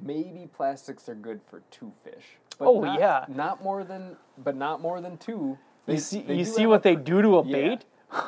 [0.00, 2.24] maybe plastics are good for two fish.
[2.58, 3.24] But Oh, not- yeah.
[3.28, 5.56] Not more than, but not more than two.
[5.86, 7.52] They, You see, you see what they do to a Yeah.
[7.56, 7.84] bait.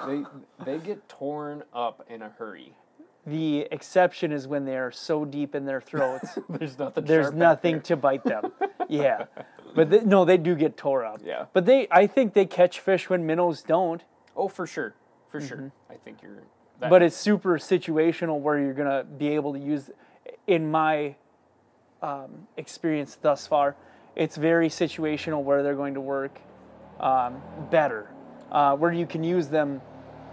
[0.07, 0.25] they
[0.65, 2.75] they get torn up in a hurry.
[3.27, 7.05] The exception is when they are so deep in their throats, There's nothing.
[7.05, 7.83] there's nothing there.
[7.83, 8.53] to bite them.
[8.89, 9.25] Yeah,
[9.75, 11.21] but they, no, they do get tore up.
[11.25, 11.47] Yeah.
[11.53, 14.03] But they, I think they catch fish when minnows don't.
[14.37, 14.95] Oh, for sure,
[15.31, 15.73] for sure.
[15.91, 16.35] I think you're.
[16.35, 16.45] That,
[16.83, 16.91] Mm-hmm.
[16.91, 19.91] But it's super situational where you're gonna be able to use.
[20.49, 21.15] In my
[22.03, 23.77] um, experience thus far,
[24.17, 26.41] it's very situational where they're going to work
[26.99, 28.11] um, better,
[28.51, 29.81] uh, where you can use them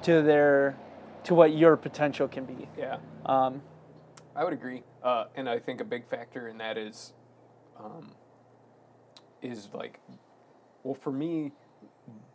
[0.04, 0.75] to their
[1.25, 2.67] to what your potential can be.
[2.78, 2.97] yeah.
[3.25, 3.62] Um,
[4.36, 7.13] I would agree, uh, and I think a big factor in that is,
[7.78, 8.12] um,
[9.41, 9.99] is like,
[10.84, 11.52] well, for me,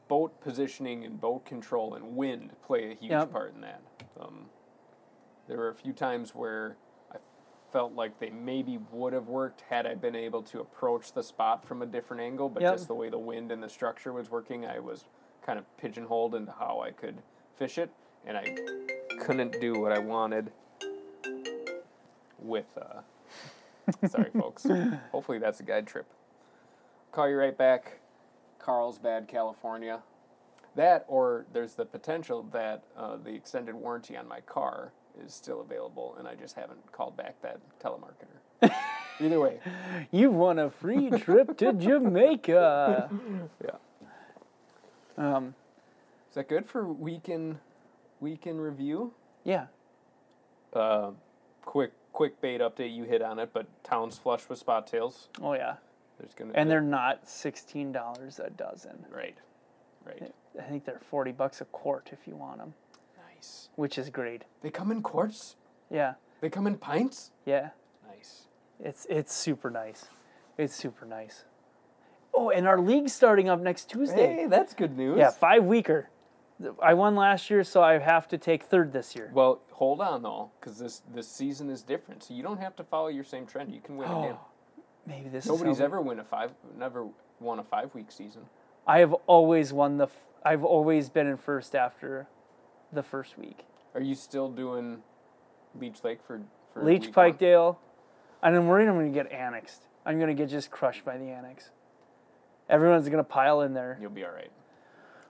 [0.09, 3.33] boat positioning and boat control and wind play a huge Yep.
[3.33, 3.81] part in that.
[4.21, 4.47] Um,
[5.49, 6.77] there were a few times where
[7.13, 7.17] I
[7.73, 11.65] felt like they maybe would have worked had I been able to approach the spot
[11.67, 12.75] from a different angle, but Yep.
[12.75, 15.05] just the way the wind and the structure was working, I was
[15.43, 17.23] kind of pigeonholed into how I could
[17.57, 17.91] fish it,
[18.27, 18.57] and I
[19.21, 20.51] couldn't do what I wanted
[22.39, 22.67] with.
[22.77, 23.01] Uh,
[24.07, 24.67] sorry, folks.
[25.13, 26.07] Hopefully, that's a guide trip.
[27.15, 28.01] Call you right back.
[28.59, 30.01] Carlsbad, California.
[30.75, 34.91] That, or there's the potential that uh, the extended warranty on my car
[35.25, 38.75] is still available, and I just haven't called back that telemarketer.
[39.21, 39.61] Either way,
[40.11, 43.09] You've won a free trip to Jamaica.
[43.65, 43.77] yeah.
[45.17, 45.55] Um,
[46.31, 47.59] Is that good for weekend
[48.19, 49.13] weekend review?
[49.45, 49.67] yeah.
[50.73, 51.13] Uh,
[51.63, 52.93] quick quick bait update.
[52.93, 55.29] You hit on it, but town's flush with spot tails.
[55.41, 55.75] Oh yeah.
[56.19, 59.05] There's gonna And they're not sixteen dollars a dozen.
[59.11, 59.37] right,
[60.07, 60.33] right.
[60.59, 62.75] I think they're forty bucks a quart if you want them,
[63.35, 63.69] Nice.
[63.77, 64.45] which is great.
[64.63, 65.57] They come in quarts.
[65.91, 66.15] Yeah.
[66.41, 67.33] They come in pints.
[67.45, 67.71] Yeah.
[68.09, 68.49] Nice.
[68.81, 70.07] It's it's super nice.
[70.57, 71.45] It's super nice.
[72.33, 74.35] Oh, and our league's starting up next Tuesday.
[74.35, 75.19] Hey, that's good news.
[75.19, 76.11] Yeah, five weeker.
[76.83, 79.31] I won last year, so I have to take third this year.
[79.33, 82.23] Well, hold on though, because this this season is different.
[82.23, 83.73] So you don't have to follow your same trend.
[83.75, 84.37] You can win oh, again.
[85.07, 87.07] Maybe this Nobody's ever win a five, never
[87.41, 88.43] won a five week season.
[88.87, 90.07] I have always won the.
[90.07, 92.27] f- I've always been in first after
[92.93, 93.65] the first week.
[93.95, 95.03] Are you still doing
[95.79, 96.41] Leech Lake for
[96.73, 97.13] for Leech?
[97.13, 97.77] Pikedale,
[98.43, 99.83] and I'm worried I'm going to get annexed.
[100.07, 101.71] I'm going to get just crushed by the annex.
[102.69, 103.99] Everyone's going to pile in there.
[104.01, 104.51] You'll be all right.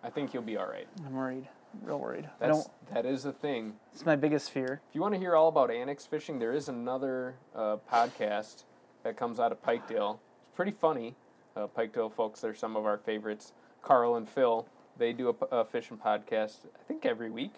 [0.03, 0.87] I think you'll be all right.
[1.05, 1.49] I'm worried.
[1.83, 2.29] Real worried.
[2.41, 2.95] I That's don't.
[2.95, 3.75] that is a thing.
[3.93, 4.81] It's my biggest fear.
[4.89, 8.65] If you want to hear all about annex fishing, there is another uh, podcast
[9.05, 10.19] that comes out of Pikedale.
[10.43, 11.15] It's pretty funny.
[11.57, 13.53] Uh, Pikedale folks, they're some of our favorites.
[13.83, 17.55] Carl and Phil They do a fishing podcast, I think every week.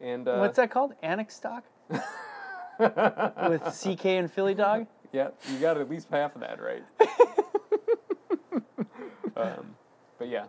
[0.00, 0.94] And uh, What's that called?
[1.02, 1.64] Annex stock
[2.78, 4.86] with CK and Philly Dog.
[5.12, 6.82] Yeah, you got at least half of that right.
[9.36, 9.74] um,
[10.18, 10.44] but yeah,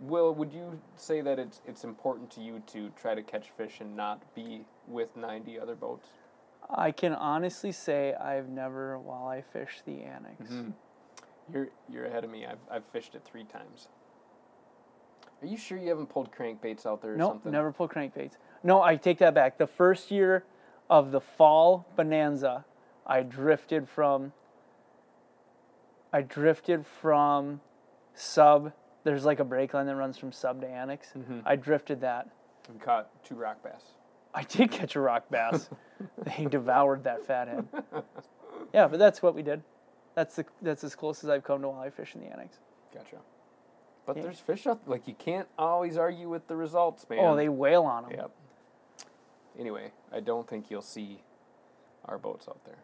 [0.00, 3.78] Will, would you say that it's it's important to you to try to catch fish
[3.80, 6.08] and not be with ninety other boats?
[6.70, 10.50] I can honestly say I've never walleye fished the Annex.
[10.50, 10.70] Mm-hmm.
[11.52, 12.46] You're you're ahead of me.
[12.46, 13.88] I've I've fished it three times.
[15.42, 17.52] Are you sure you haven't pulled crankbaits out there or Nope, something?
[17.52, 18.32] never pulled crankbaits.
[18.62, 19.58] No, I take that back.
[19.58, 20.44] The first year
[20.88, 22.64] of the fall bonanza,
[23.06, 24.32] I drifted from.
[26.12, 27.60] I drifted from
[28.14, 28.72] sub.
[29.02, 31.08] There's like a brake line that runs from sub to annex.
[31.16, 31.40] Mm-hmm.
[31.44, 32.28] I drifted that.
[32.68, 33.82] And caught two rock bass.
[34.34, 35.68] I did catch a rock bass.
[36.18, 37.66] they devoured that fathead.
[38.72, 39.62] Yeah, but that's what we did.
[40.14, 42.58] That's the that's as close as I've come to walleye fishing the annex.
[42.92, 43.16] Gotcha.
[44.06, 44.24] But Yeah.
[44.24, 47.20] there's fish out like you can't always argue with the results, man.
[47.20, 48.12] Oh, they wail on them.
[48.12, 48.30] Yep.
[49.58, 51.22] Anyway, I don't think you'll see
[52.06, 52.78] our boats out there.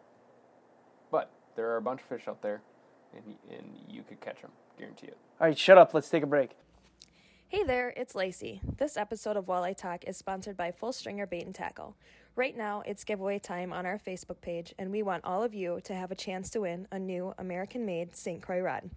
[1.11, 2.63] But there are a bunch of fish out there,
[3.15, 5.19] and and you could catch them, guarantee it.
[5.41, 5.95] All right, shut up.
[5.95, 6.53] Let's take a break.
[7.51, 8.61] Hey there, it's Lacey.
[8.77, 11.97] This episode of Walleye Talk is sponsored by Full Stringer Bait and Tackle.
[12.37, 15.81] Right now, it's giveaway time on our Facebook page, and we want all of you
[15.83, 18.41] to have a chance to win a new American made St.
[18.41, 18.89] Croix rod.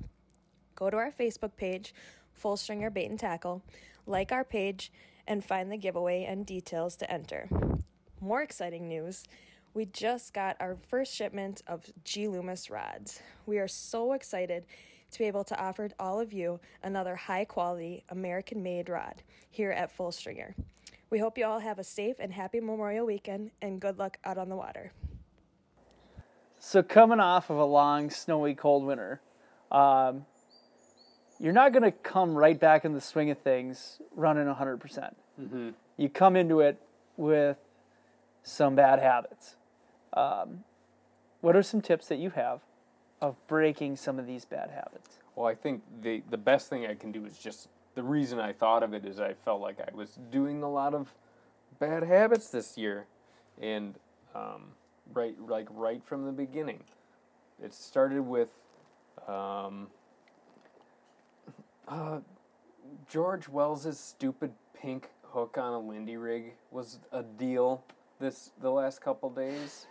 [0.76, 1.96] Go to our Facebook page,
[2.32, 3.64] Full Stringer Bait and Tackle,
[4.06, 4.92] like our page,
[5.28, 7.50] and find the giveaway and details to enter.
[8.22, 9.24] More exciting news
[9.74, 12.28] we just got our first shipment of G.
[12.28, 13.22] Loomis rods.
[13.46, 14.66] We are so excited
[15.14, 19.72] to be able to offer all of you another high quality American made rod here
[19.72, 20.56] at Full Stringer.
[21.10, 24.38] We hope you all have a safe and happy Memorial weekend and good luck out
[24.38, 24.92] on the water.
[26.58, 29.22] So coming off of a long, snowy, cold winter,
[29.72, 30.26] um,
[31.40, 34.80] you're not going to come right back in the swing of things running 100%.
[34.80, 35.16] percent
[35.98, 36.82] You come into it
[37.18, 37.58] with
[38.42, 39.56] some bad habits.
[40.14, 40.64] Um,
[41.42, 42.62] what are some tips that you have
[43.24, 45.20] of breaking some of these bad habits?
[45.36, 48.52] Well, I think the the best thing I can do is just the reason I
[48.52, 51.14] thought of it is I felt like I was doing a lot of
[51.80, 53.06] bad habits this year,
[53.62, 53.96] and
[54.36, 54.74] um,
[55.14, 56.84] right like right from the beginning,
[57.64, 58.50] it started with
[59.26, 59.88] um,
[61.88, 62.20] uh,
[63.10, 67.86] George Wells's stupid pink hook on a Lindy rig was a deal
[68.20, 69.88] this the last couple days.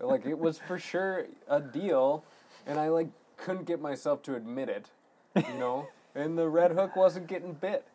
[0.00, 2.24] Like it was for sure a deal,
[2.66, 4.90] and I like couldn't get myself to admit it,
[5.36, 5.88] you know.
[6.14, 7.86] and the red hook wasn't getting bit.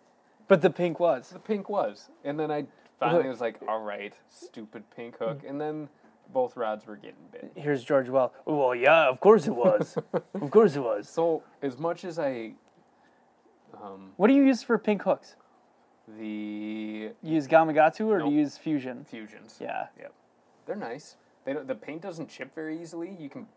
[0.48, 1.30] But the pink was.
[1.30, 2.66] The pink was, and then I
[3.00, 5.90] finally was like, "All right, stupid pink hook," and then
[6.34, 7.52] both rods were getting bit.
[7.56, 8.34] Here's George Well.
[8.46, 9.98] Well, yeah, of course it was.
[10.34, 11.08] of course it was.
[11.10, 12.54] So as much as I,
[13.82, 15.36] um, What do you use for pink hooks?
[16.18, 19.06] the You use Gamakatsu or do you use Fusion?
[19.06, 19.88] fusions, Yeah.
[19.98, 20.14] Yep.
[20.66, 21.18] They're nice.
[21.50, 23.18] They don't, the paint doesn't chip very easily.
[23.20, 23.48] You can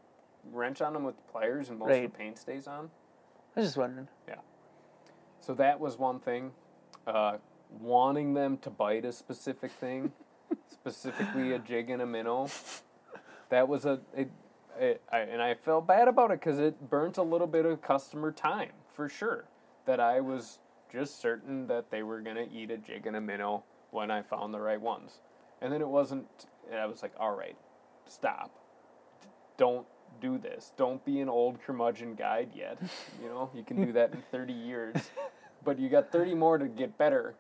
[0.51, 2.07] wrench on them with pliers and most Right.
[2.07, 2.89] of the paint stays on.
[3.55, 4.09] I was just wondering.
[4.27, 4.37] Yeah.
[5.41, 6.53] So that was one thing.
[7.07, 7.37] Uh,
[7.81, 10.11] wanting them to bite a specific thing,
[10.69, 12.49] specifically a jig and a minnow.
[13.51, 14.31] That was a, it,
[14.81, 17.83] it, I, and I felt bad about it because it burnt a little bit of
[17.83, 19.45] customer time for sure.
[19.85, 23.65] That I was just certain that they were gonna eat a jig and a minnow
[23.91, 25.21] when I found the right ones,
[25.61, 26.47] and then it wasn't.
[26.71, 27.55] And I was like, all right,
[28.09, 28.51] stop.
[29.57, 29.87] Don't
[30.21, 30.73] do this.
[30.77, 32.79] Don't be an old curmudgeon guide yet.
[33.23, 34.97] You know, you can do that in 30 years,
[35.65, 37.35] but you got 30 more to get better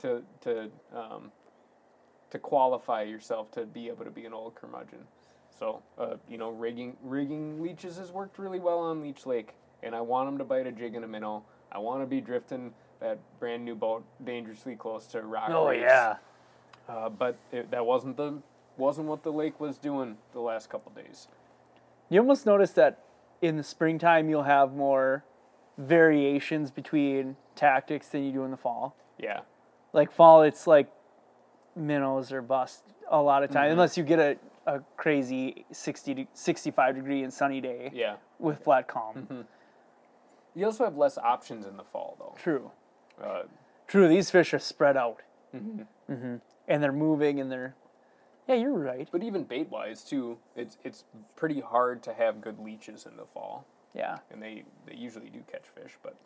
[0.00, 1.32] to to um,
[2.30, 5.06] to qualify yourself to be able to be an old curmudgeon.
[5.58, 9.94] So, uh, you know, rigging rigging leeches has worked really well on Leech Lake, and
[9.94, 11.44] I want them to bite a jig and a minnow.
[11.72, 15.50] I want to be drifting that brand new boat dangerously close to rock.
[15.50, 15.82] Oh reefs.
[15.82, 16.16] yeah.
[16.88, 18.34] Uh, but it, that wasn't the
[18.76, 21.28] wasn't what the lake was doing the last couple days.
[22.08, 23.04] You almost notice that
[23.40, 25.24] in the springtime you'll have more
[25.78, 28.96] variations between tactics than you do in the fall.
[29.18, 29.40] Yeah,
[29.92, 30.90] Like fall, it's like
[31.76, 36.26] minnows or bust a lot of time, unless you get a, a crazy 60 to
[36.32, 38.16] 65 degree and sunny day yeah.
[38.38, 39.46] with flat calm.
[40.54, 42.34] You also have less options in the fall, though.
[42.40, 42.70] True.
[43.22, 43.42] Uh,
[43.86, 44.08] True.
[44.08, 45.20] These fish are spread out.
[45.54, 46.36] Mm-hmm.
[46.68, 47.74] And they're moving and they're.
[48.46, 49.08] Yeah, you're right.
[49.10, 51.04] but even bait wise too, it's it's
[51.36, 53.66] pretty hard to have good leeches in the fall.
[53.94, 54.18] Yeah.
[54.30, 56.16] and they they usually do catch fish but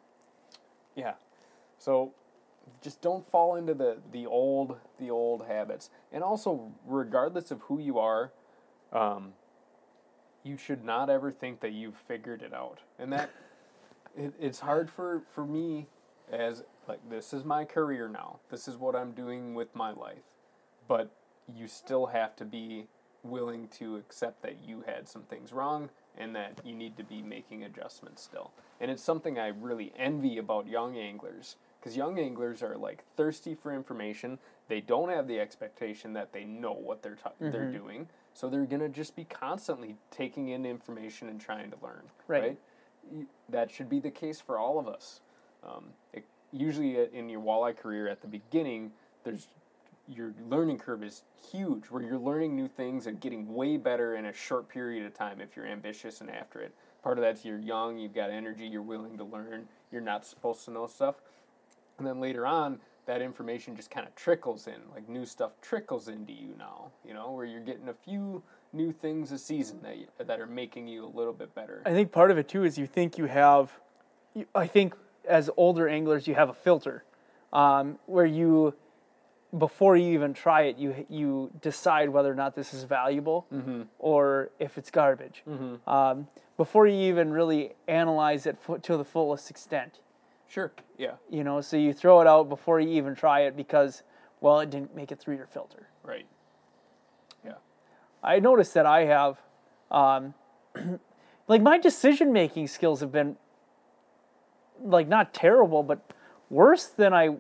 [0.97, 1.13] yeah
[1.77, 2.13] so
[2.83, 7.79] just don't fall into the the old the old habits and also regardless of who
[7.79, 8.33] you are
[8.93, 9.35] um
[10.45, 13.29] you should not ever think that you've figured it out and that
[14.17, 15.89] it, it's hard for for me
[16.33, 18.41] as like this is my career now.
[18.51, 20.25] This is what I'm doing with my life.
[20.87, 21.15] But
[21.57, 22.87] you still have to be
[23.23, 27.23] willing to accept that you had some things wrong and that you need to be
[27.23, 28.53] making adjustments still.
[28.81, 33.55] And it's something I really envy about young anglers because young anglers are like thirsty
[33.55, 34.39] for information.
[34.69, 38.67] They don't have the expectation that they know what they're t- they're doing, so they're
[38.67, 42.03] gonna just be constantly taking in information and trying to learn.
[42.27, 42.43] Right.
[42.43, 43.27] right?
[43.49, 45.21] That should be the case for all of us.
[45.65, 48.93] Um, it, usually, uh, in your walleye career, at the beginning,
[49.25, 49.49] there's
[50.09, 54.27] your learning curve is huge, where you're learning new things and getting way better in
[54.27, 56.75] a short period of time if you're ambitious and after it.
[57.03, 60.65] Part of that's you're young, you've got energy, you're willing to learn, you're not supposed
[60.65, 61.17] to know stuff.
[61.99, 66.09] And then later on, that information just kind of trickles in, like new stuff trickles
[66.09, 68.43] into you now, you know, where you're getting a few
[68.73, 71.83] new things a season that, you, that are making you a little bit better.
[71.87, 73.71] I think part of it too is you think you have,
[74.55, 74.95] I think
[75.27, 77.05] as older anglers you have a filter,
[77.53, 78.75] um, where you,
[79.57, 83.47] before you even try it, you you decide whether or not this is valuable
[83.99, 85.43] or if it's garbage.
[85.87, 90.01] Um, before you even really analyze it to the fullest extent,
[90.49, 94.03] Sure, yeah, you know, so you throw it out before you even try it because,
[94.41, 95.89] well, it didn't make it through your filter.
[96.03, 96.27] right.
[97.45, 97.55] Yeah,
[98.23, 99.39] I noticed that I have,
[99.91, 100.35] um,
[101.49, 103.37] like my decision making skills have been,
[104.83, 106.01] like not terrible, but
[106.51, 107.37] worse than I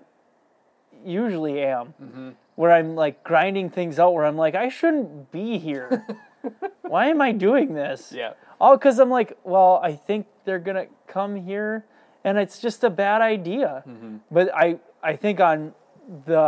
[1.04, 2.36] usually am.
[2.56, 6.04] Where I'm like grinding things out, where I'm like, I shouldn't be here.
[6.82, 8.12] Why am I doing this?
[8.12, 11.84] yeah, Oh, because I'm like, well, I think they're gonna come here,
[12.24, 13.84] and it's just a bad idea.
[14.30, 15.72] But I, I think on
[16.26, 16.38] the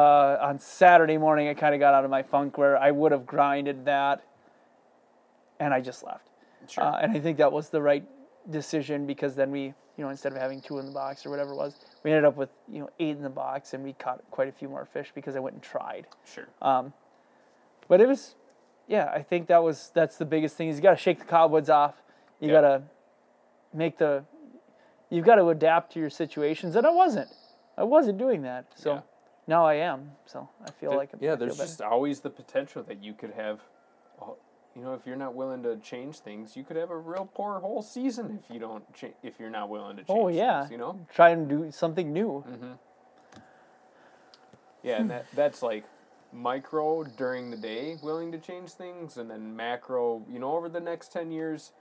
[0.40, 3.26] on Saturday morning, I kind of got out of my funk where I would have
[3.26, 4.22] grinded that,
[5.60, 6.28] and I just left.
[6.68, 6.82] sure.
[6.84, 8.04] Uh, and I think that was the right
[8.50, 11.52] decision because then we, you know, instead of having two in the box or whatever
[11.52, 14.22] it was, we ended up with you know eight in the box, and we caught
[14.30, 16.06] quite a few more fish because I went and tried.
[16.24, 16.48] sure.
[16.62, 16.92] Um,
[17.88, 18.36] but it was,
[18.88, 21.24] yeah, I think that was that's the biggest thing is you got to shake the
[21.24, 21.94] cobwebs off.
[22.40, 22.54] You Yeah.
[22.54, 22.82] got to
[23.74, 24.24] make the,
[25.10, 27.28] you've got to adapt to your situations, and I wasn't.
[27.76, 29.00] I wasn't doing that, so Yeah.
[29.46, 30.12] now I am.
[30.26, 33.32] So I feel Th- like yeah, I there's just always the potential that you could
[33.32, 33.60] have,
[34.76, 37.58] you know, if you're not willing to change things, you could have a real poor
[37.60, 40.18] whole season if you don't cha- if you're not willing to change.
[40.18, 40.98] Oh yeah, things, you know.
[41.12, 42.44] try and do something new.
[44.82, 45.84] Yeah, and that that's like
[46.32, 50.24] micro during the day, willing to change things, and then macro.
[50.30, 51.72] You know, over the next ten years,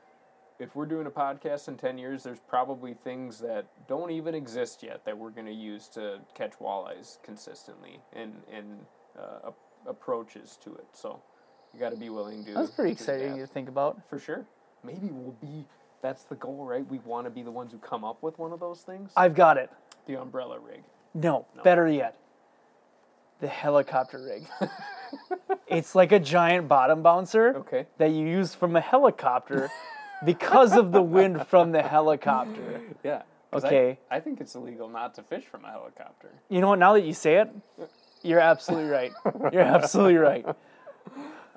[0.59, 4.83] if we're doing a podcast in ten years, there's probably things that don't even exist
[4.83, 8.79] yet that we're going to use to catch walleyes consistently, and and
[9.17, 9.51] uh,
[9.87, 10.87] approaches to it.
[10.93, 11.21] So
[11.73, 12.51] you got to be willing to.
[12.51, 12.53] Do.
[12.55, 13.99] That's pretty to exciting to think about.
[14.09, 14.45] for sure.
[14.83, 15.65] Maybe we'll be.
[16.01, 16.87] That's the goal, right?
[16.89, 19.11] We want to be the ones who come up with one of those things.
[19.17, 19.69] I've got it.
[20.07, 20.81] the umbrella rig.
[21.13, 22.15] No, better yet,
[23.41, 24.47] the helicopter rig.
[25.67, 27.85] it's like a giant bottom bouncer Okay.
[27.97, 29.69] that you use from a helicopter
[30.23, 32.81] because of the wind from the helicopter.
[33.03, 33.23] Yeah.
[33.51, 33.99] 'cause I- Okay.
[34.11, 36.29] I, think it's illegal not to fish from a helicopter.
[36.49, 36.79] You know what?
[36.79, 37.49] Now that you say it,
[38.21, 39.11] you're absolutely right.
[39.51, 40.45] You're absolutely right.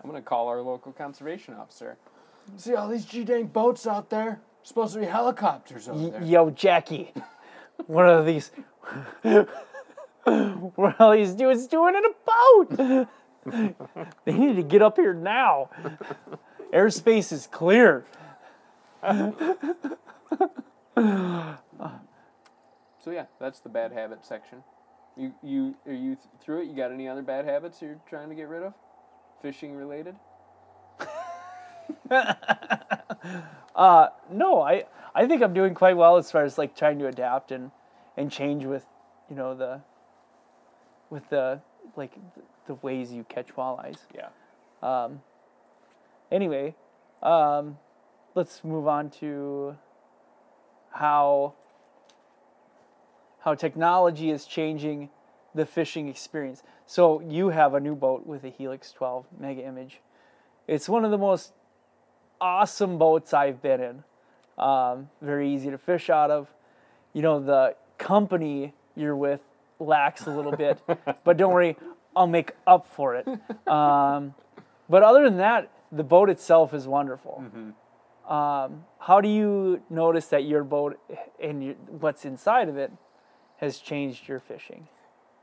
[0.02, 1.96] I'm gonna call our local conservation officer.
[2.56, 4.40] See all these G dang boats out there?
[4.64, 6.22] Supposed to be helicopters over Y- there.
[6.22, 7.12] Yo, Jackie,
[7.86, 8.50] what are these?
[9.22, 9.48] what
[11.00, 13.08] are these dudes doing in a boat?
[14.24, 15.68] they need to get up here now.
[16.72, 18.04] Airspace is clear.
[19.04, 19.34] So
[23.10, 24.62] yeah, that's the bad habit section.
[25.16, 26.68] You you are you th- through it?
[26.68, 28.74] You got any other bad habits you're trying to get rid of?
[29.42, 30.16] Fishing related?
[34.30, 34.84] No, I
[35.14, 37.70] I think I'm doing quite well as far as like trying to adapt and
[38.16, 38.86] and change with,
[39.28, 39.80] you know the
[41.10, 41.60] with the
[41.96, 42.12] like
[42.66, 43.98] the ways you catch walleyes.
[44.14, 44.28] Yeah.
[44.82, 45.20] Um,
[46.32, 46.74] Anyway,
[47.22, 47.76] um,
[48.34, 49.76] let's move on to
[50.90, 51.52] how
[53.40, 55.10] how technology is changing
[55.54, 56.62] the fishing experience.
[56.86, 60.00] So you have a new boat with a Helix 12 Mega Image.
[60.66, 61.52] It's one of the most
[62.40, 64.04] awesome boats I've been in.
[64.62, 66.48] Um, very easy to fish out of.
[67.12, 69.40] You know the company you're with
[69.78, 70.80] lacks a little bit,
[71.24, 71.76] but don't worry,
[72.14, 73.26] I'll make up for it.
[73.68, 74.34] Um,
[74.88, 77.44] but other than that, the boat itself is wonderful.
[78.28, 80.98] Um, how do you notice that your boat
[81.42, 82.92] and your, what's inside of it
[83.58, 84.88] has changed your fishing?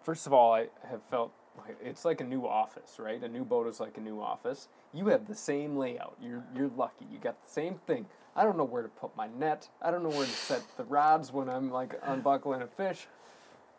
[0.10, 3.22] First of all, I have felt like it's like a new office, right?
[3.22, 4.68] A new boat is like a new office.
[4.91, 6.18] You have the same layout.
[6.20, 7.05] You're you're lucky.
[7.12, 8.07] You got the same thing.
[8.36, 9.70] I don't know where to put my net.
[9.84, 13.05] I don't know where to set the rods when I'm like unbuckling a fish.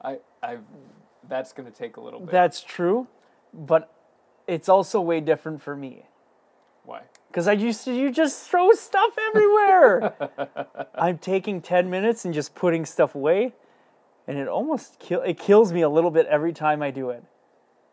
[0.05, 0.63] I I've
[1.29, 2.31] that's gonna take a little bit.
[2.31, 3.09] That's true,
[3.53, 3.93] but
[4.47, 6.05] it's also way different for me.
[6.85, 7.03] Why?
[7.27, 10.15] Because I used to, you just throw stuff everywhere.
[10.95, 13.53] I'm taking 10 minutes and just putting stuff away,
[14.31, 17.25] and it almost kill, it kills me a little bit every time I do it.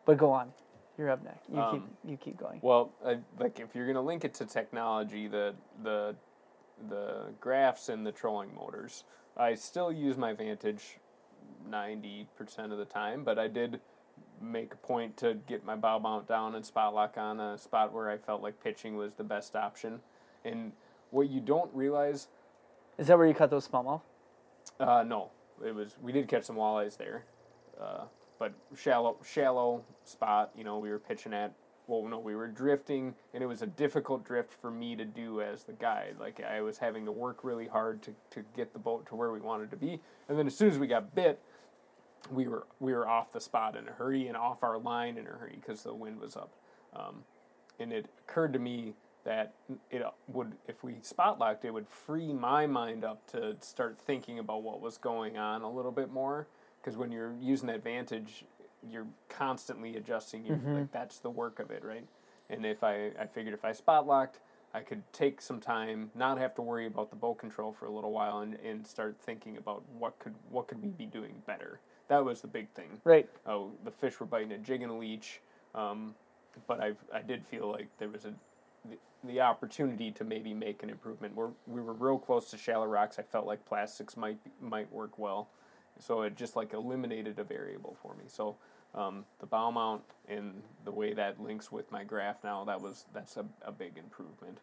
[0.05, 0.51] But go on.
[0.95, 1.49] You're up next.
[1.49, 2.59] You, Um, keep, you keep going.
[2.61, 6.15] Well, I, like if you're gonna link it to technology, the the
[6.89, 9.03] the graphs and the trolling motors,
[9.35, 10.99] I still use my Vantage
[11.67, 13.79] ninety percent of the time, but I did
[14.39, 17.91] make a point to get my bow mount down and spot lock on a spot
[17.93, 20.01] where I felt like pitching was the best option.
[20.45, 20.73] And
[21.09, 22.27] what you don't realize,
[22.99, 24.01] Is that where you cut those smallmouth?
[24.79, 25.31] uh, no,
[25.65, 27.25] it was we did catch some walleyes there,
[27.81, 28.05] uh,
[28.39, 30.51] but shallow shallow spot.
[30.55, 31.53] You know, we were pitching at.
[31.87, 35.39] Well, no, we were drifting, and it was a difficult drift for me to do
[35.41, 36.17] as the guide.
[36.19, 39.31] Like I was having to work really hard to, to get the boat to where
[39.31, 41.39] we wanted to be, and then as soon as we got bit,
[42.31, 45.25] we were we were off the spot in a hurry and off our line in
[45.27, 46.51] a hurry because the wind was up.
[46.93, 47.23] Um,
[47.79, 48.93] and it occurred to me
[49.27, 49.51] that
[49.91, 54.39] it would if we spot locked it would free my mind up to start thinking
[54.39, 56.47] about what was going on a little bit more
[56.81, 58.45] because when you're using that vantage
[58.89, 62.05] you're constantly adjusting your like that's the work of it right
[62.49, 64.39] and if I, I figured if I spot locked
[64.73, 67.91] I could take some time not have to worry about the boat control for a
[67.91, 71.81] little while and, and start thinking about what could what could we be doing better
[72.07, 73.27] that was the big thing Right.
[73.45, 75.41] oh, the fish were biting a jig and a leech.
[75.75, 76.15] Um,
[76.65, 78.33] but I I did feel like there was a
[78.89, 81.35] the, the opportunity to maybe make an improvement.
[81.35, 83.19] We're, we were real close to shallow rocks.
[83.19, 85.49] I felt like plastics might might work well,
[85.99, 88.25] so it just like eliminated a variable for me.
[88.27, 88.55] So
[88.95, 93.05] um, the bow mount and the way that links with my graph now that was
[93.13, 94.59] that's a, a big improvement.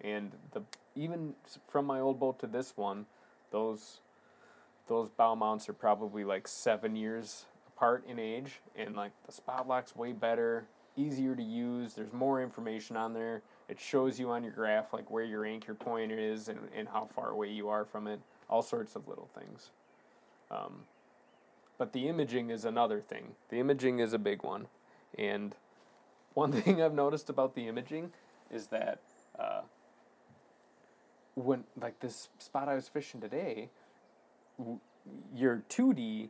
[0.00, 0.62] And the
[0.94, 1.34] even
[1.68, 3.06] from my old boat to this one,
[3.50, 4.00] those
[4.88, 9.66] those bow mounts are probably like seven years apart in age, and like the spot
[9.66, 10.66] lock's way better,
[10.96, 11.94] easier to use.
[11.94, 13.42] There's more information on there.
[13.68, 17.08] It shows you on your graph like where your anchor point is and, and how
[17.14, 18.20] far away you are from it.
[18.48, 19.70] All sorts of little things.
[20.50, 20.82] Um,
[21.78, 23.34] but the imaging is another thing.
[23.48, 24.68] The imaging is a big one,
[25.18, 25.54] and
[26.34, 28.12] one thing I've noticed about the imaging
[28.50, 29.00] is that
[29.38, 29.62] uh,
[31.34, 33.70] when like this spot I was fishing today,
[34.58, 34.78] w-
[35.34, 36.28] your 2D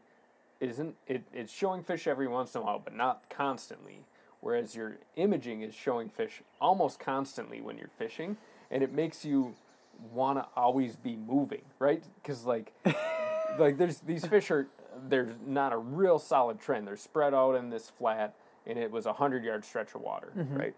[0.60, 4.00] isn't it, it's showing fish every once in a while, but not constantly.
[4.44, 8.36] Whereas your imaging is showing fish almost constantly when you're fishing,
[8.70, 9.54] and it makes you
[10.12, 12.04] want to always be moving, right?
[12.22, 12.74] Because like,
[13.58, 14.66] like there's these fish are
[15.08, 16.86] there's not a real solid trend.
[16.86, 18.34] They're spread out in this flat,
[18.66, 20.56] and it was a hundred yard stretch of water, mm-hmm.
[20.58, 20.74] right?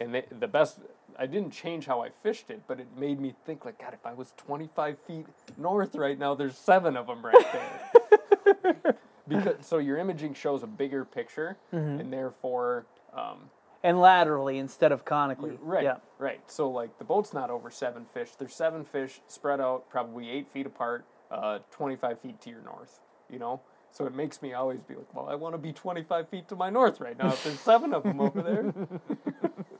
[0.00, 0.78] And they, the best,
[1.18, 4.06] I didn't change how I fished it, but it made me think like, God, if
[4.06, 5.26] I was 25 feet
[5.58, 8.96] north right now, there's seven of them right there.
[9.28, 12.00] because so your imaging shows a bigger picture, mm-hmm.
[12.00, 13.50] and therefore, um,
[13.82, 15.58] And laterally instead of conically.
[15.60, 15.96] right, Yeah.
[16.18, 16.40] right.
[16.50, 18.30] So like the boat's not over seven fish.
[18.38, 23.00] There's seven fish spread out, probably eight feet apart, uh, 25 feet to your north.
[23.30, 23.60] You know.
[23.90, 26.56] So it makes me always be like, well, I want to be 25 feet to
[26.56, 27.28] my north right now.
[27.28, 28.74] If there's seven of them over there.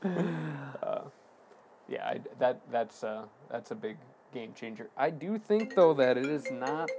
[0.81, 1.01] uh,
[1.89, 3.97] yeah, I, that that's uh, that's a big
[4.33, 4.89] game changer.
[4.97, 6.89] I do think though that it is not.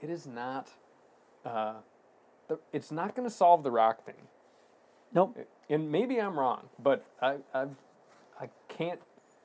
[0.00, 0.70] It is not.
[1.44, 1.74] Uh,
[2.48, 4.14] the, it's not going to solve the rock thing
[5.12, 5.36] Nope.
[5.70, 7.76] and maybe I'm wrong, but I I've,
[8.40, 9.00] I can't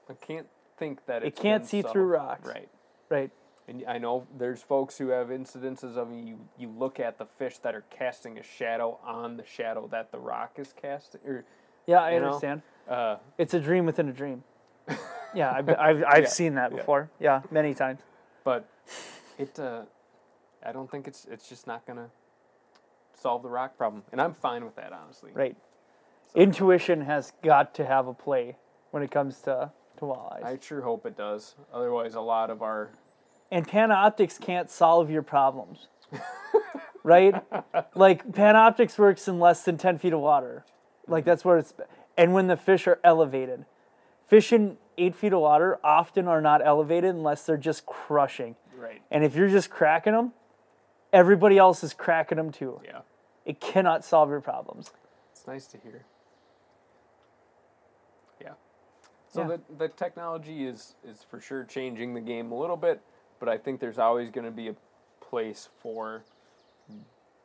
[0.09, 0.47] I can't
[0.77, 1.93] think that It can't see solved.
[1.93, 2.47] through rocks.
[2.47, 2.69] Right.
[3.09, 3.31] Right.
[3.67, 7.57] And I know there's folks who have incidences of you you look at the fish
[7.59, 11.45] that are casting a shadow on the shadow that the rock is casting or
[11.87, 12.61] Yeah, I understand.
[12.89, 14.43] uh, It's a dream within a dream.
[15.33, 16.77] Yeah, I've, I've, I've Yeah, seen that yeah.
[16.77, 17.09] before.
[17.17, 18.01] Yeah, many times.
[18.43, 18.67] but
[19.37, 19.83] it uh,
[20.65, 22.09] I don't think it's it's just not gonna
[23.21, 25.31] solve the rock problem, and I'm fine with that honestly.
[25.33, 25.55] Right.
[26.35, 28.57] Intuition has got to have a play
[28.91, 30.43] when it comes to, to walleyes.
[30.43, 31.55] I sure hope it does.
[31.73, 32.91] Otherwise, a lot of our
[33.51, 35.87] and Panoptix can't solve your problems.
[37.03, 37.35] right?
[37.93, 40.65] Like Panoptix works in less than 10 feet of water.
[41.07, 41.73] Like that's where it's
[42.17, 43.65] and when the fish are elevated.
[44.27, 48.55] Fish in 8 feet of water often are not elevated unless they're just crushing.
[48.77, 49.01] right.
[49.11, 50.31] And if you're just cracking them,
[51.11, 52.79] everybody else is cracking them too.
[52.85, 53.01] Yeah,
[53.45, 54.91] It cannot solve your problems.
[55.31, 56.05] it's nice to hear.
[58.41, 58.53] Yeah.
[59.29, 59.57] So Yeah.
[59.69, 63.01] the the technology is is for sure changing the game a little bit,
[63.39, 64.75] but I think there's always going to be a
[65.19, 66.23] place for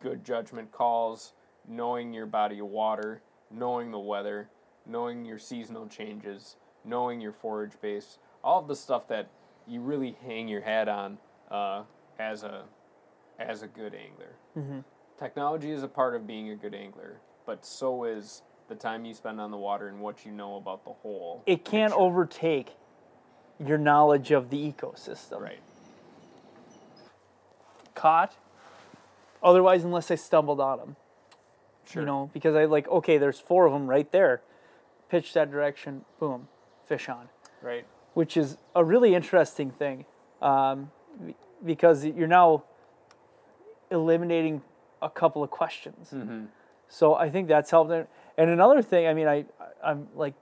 [0.01, 1.33] good judgment calls,
[1.67, 4.49] knowing your body of water, knowing the weather,
[4.85, 9.29] knowing your seasonal changes, knowing your forage base, all of the stuff that
[9.67, 11.19] you really hang your hat on
[11.51, 11.83] uh,
[12.19, 12.65] as a
[13.39, 14.35] as a good angler.
[14.57, 14.81] Mm-hmm.
[15.19, 19.15] Technology is a part of being a good angler, but so is the time you
[19.15, 21.43] spend on the water and what you know about the whole.
[21.47, 22.03] It can't picture.
[22.03, 22.75] overtake
[23.65, 25.41] your knowledge of the ecosystem.
[25.41, 25.61] Right.
[27.95, 28.37] Caught.
[29.43, 30.97] Otherwise, unless I stumbled on them.
[31.89, 32.03] Sure.
[32.03, 34.43] You know, because I like, okay, there's four of them right there.
[35.09, 36.49] Pitch that direction, boom,
[36.87, 37.29] fish on.
[37.63, 37.87] Right.
[38.15, 40.05] which is a really interesting thing
[40.43, 40.91] um,
[41.65, 42.65] because you're now
[43.91, 44.63] eliminating
[45.03, 46.15] a couple of questions.
[46.89, 47.91] So I think that's helped.
[47.91, 49.45] And another thing, I mean, I
[49.83, 50.35] I'm like,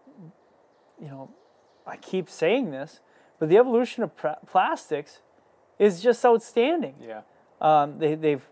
[1.00, 1.30] you know,
[1.86, 3.00] I keep saying this,
[3.38, 5.20] but the evolution of pra- plastics
[5.78, 6.94] is just outstanding.
[7.00, 7.22] Yeah.
[7.60, 8.42] Um, they, they've,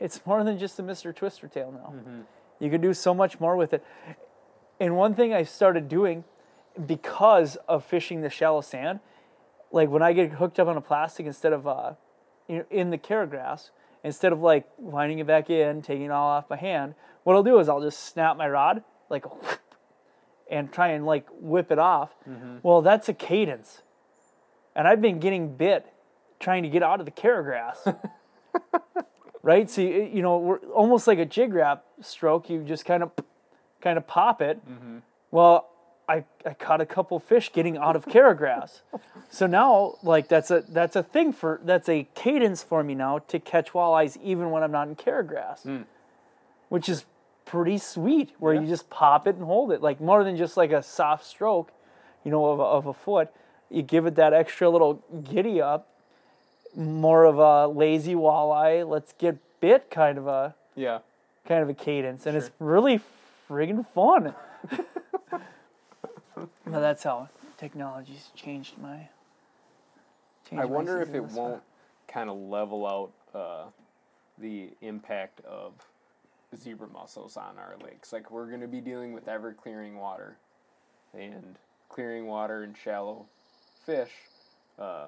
[0.00, 1.14] it's more than just a Mr.
[1.14, 1.94] Twister tail now.
[2.60, 3.84] You can do so much more with it.
[4.80, 6.24] And one thing I started doing
[6.86, 9.00] because of fishing the shallow sand,
[9.70, 11.94] like when I get hooked up on a plastic instead of uh,
[12.48, 13.70] you know, in the carrot grass,
[14.04, 16.94] instead of like winding it back in, taking it all off my hand,
[17.24, 19.24] what I'll do is I'll just snap my rod like
[20.50, 22.10] and try and like whip it off.
[22.28, 22.58] Mm-hmm.
[22.62, 23.82] Well, that's a cadence.
[24.76, 25.86] And I've been getting bit
[26.38, 27.88] trying to get out of the carrot grass.
[29.42, 29.70] right?
[29.70, 32.50] So you, you know, we're almost like a jig rap stroke.
[32.50, 33.12] You just kind of,
[33.80, 34.58] kind of pop it.
[34.68, 34.98] Mm-hmm.
[35.30, 35.70] Well,
[36.08, 38.82] I, I caught a couple fish getting out of carrot grass.
[39.30, 43.20] so now, like that's a that's a thing for that's a cadence for me now
[43.28, 45.82] to catch walleyes even when I'm not in carrot grass, hmm.
[46.68, 47.04] which is
[47.46, 48.30] pretty sweet.
[48.38, 51.24] Where you just pop it and hold it, like more than just like a soft
[51.24, 51.72] stroke,
[52.24, 53.30] you know, of a, of a foot.
[53.70, 55.88] You give it that extra little giddy up,
[56.76, 58.86] more of a lazy walleye.
[58.88, 60.98] Let's get bit kind of a Yeah.
[61.46, 63.00] kind of a cadence, and it's really
[63.48, 64.34] friggin' fun.
[66.34, 67.28] but that's how
[67.58, 69.08] technology's changed my.
[70.48, 71.62] changed I wonder if it won't
[72.08, 73.70] kind of level out uh,
[74.38, 75.72] the impact of
[76.56, 78.12] zebra mussels on our lakes.
[78.12, 80.36] Like we're going to be dealing with ever clearing water,
[81.12, 81.56] and
[81.88, 83.26] clearing water and shallow
[83.84, 84.10] fish.
[84.78, 85.06] Uh,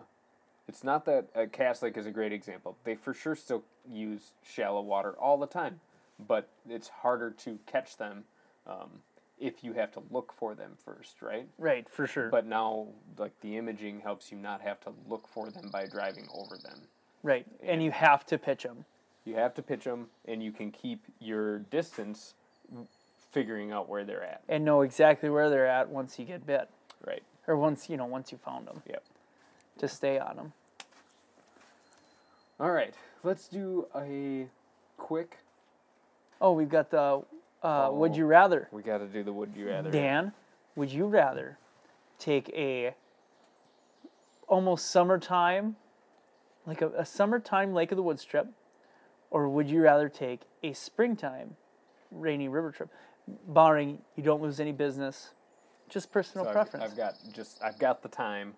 [0.69, 2.77] it's not that uh, Cass Lake is a great example.
[2.85, 5.81] They for sure still use shallow water all the time,
[6.27, 8.25] but it's harder to catch them
[8.67, 8.91] um,
[9.39, 11.47] if you have to look for them first, right?
[11.59, 12.31] Right, for sure.
[12.31, 16.27] But now, like the imaging helps you not have to look for them by driving
[16.35, 16.83] over them.
[17.23, 18.85] right, and you have to pitch them.
[19.25, 22.35] You have to pitch them, and you can keep your distance,
[23.33, 24.43] figuring out where they're at.
[24.49, 26.69] and know exactly where they're at once you get bit,
[27.05, 27.23] Right.
[27.47, 29.03] or once you know once you found them Yep.
[29.79, 30.53] to stay on them.
[32.59, 32.95] All right.
[33.23, 34.49] Let's do a
[34.97, 35.39] quick.
[36.41, 37.23] Oh, we've got the
[37.67, 38.15] uh, would Oh.
[38.17, 38.69] you rather.
[38.71, 39.91] We got to do the would you rather.
[39.91, 40.33] Dan,
[40.77, 41.59] would you rather
[42.19, 42.95] take a
[44.49, 45.77] almost summertime,
[46.67, 48.47] like a, a summertime Lake of the Woods trip,
[49.31, 51.57] or would you rather take a springtime
[52.13, 52.89] rainy river trip,
[53.49, 55.33] barring you don't lose any business,
[55.89, 56.85] just personal So I've, preference?
[56.85, 58.55] I've got just I've got the time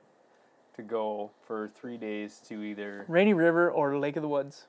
[0.76, 3.04] to go for three days to either.
[3.08, 4.66] rainy river or Lake of the Woods.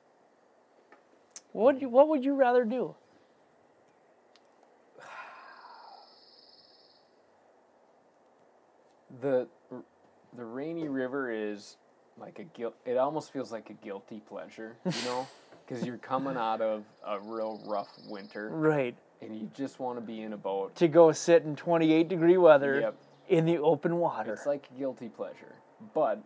[1.52, 2.94] What would you, what would you rather do?
[9.20, 9.46] The
[10.36, 11.76] the rainy river is
[12.18, 15.26] like a guilt it almost feels like a guilty pleasure you know
[15.66, 18.94] because you're coming out of a real rough winter Right.
[19.22, 22.36] and you just want to be in a boat To go sit in 28 degree
[22.36, 22.96] weather Yep.
[23.28, 24.32] in the open water.
[24.32, 25.54] it's like a guilty pleasure
[25.94, 26.22] but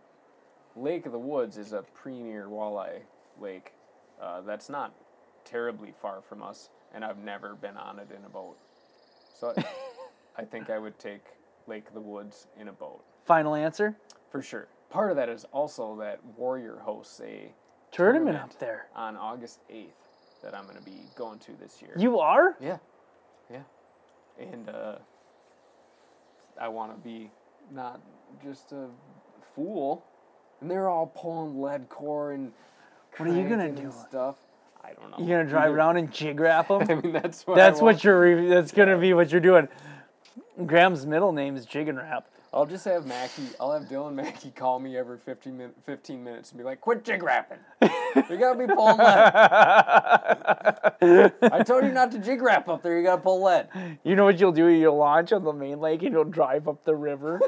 [0.77, 3.01] lake of the woods is a premier walleye
[3.41, 3.73] lake
[4.21, 4.93] uh, that's not
[5.45, 8.57] terribly far from us and i've never been on it in a boat
[9.39, 9.55] so
[10.37, 11.23] i think i would take
[11.67, 13.97] lake of the woods in a boat Final answer?
[14.31, 14.69] For sure.
[14.91, 17.53] Part of that is also that Warrior hosts a
[17.91, 18.37] Tournament Tournament.
[18.37, 18.87] up there.
[18.95, 19.87] on August 8th
[20.43, 21.93] that I'm going to be going to this year.
[21.97, 22.55] You are?
[22.61, 22.79] Yeah.
[23.51, 23.63] Yeah.
[24.39, 24.97] And uh,
[26.61, 27.31] I want to be
[27.73, 28.01] not
[28.43, 28.87] just a
[29.55, 30.05] fool.
[30.61, 32.53] And they're all pulling lead core and
[33.17, 33.91] What are you gonna do?
[34.09, 34.37] stuff.
[34.83, 35.17] I don't know.
[35.27, 36.83] You're gonna drive Either- around and jig rap them?
[36.89, 38.21] I mean, that's what That's what you're.
[38.21, 39.69] Re- that's gonna be what you're doing.
[40.67, 42.29] Graham's middle name is Jigging Rap.
[42.53, 43.49] I'll just have Mackie.
[43.59, 47.03] I'll have Dylan Mackie call me every 15, min- 15 minutes and be like, "Quit
[47.03, 47.59] jig rapping.
[47.83, 49.33] You gotta be pulling lead.
[51.43, 52.97] I told you not to jig rap up there.
[52.97, 53.67] You gotta pull lead."
[54.05, 54.69] You know what you'll do?
[54.69, 57.41] You'll launch on the main lake and you'll drive up the river.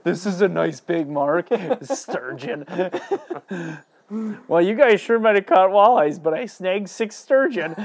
[0.02, 1.46] this is a nice big mark,
[1.82, 2.64] sturgeon.
[4.48, 7.76] well, you guys sure might have caught walleyes, but I snagged six sturgeon.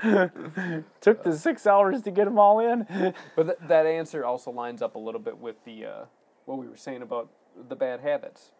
[1.00, 2.86] Took the six hours to get them all in.
[3.36, 6.04] But th- that answer also lines up a little bit with the uh,
[6.44, 7.28] what we were saying about
[7.68, 8.52] the bad habits.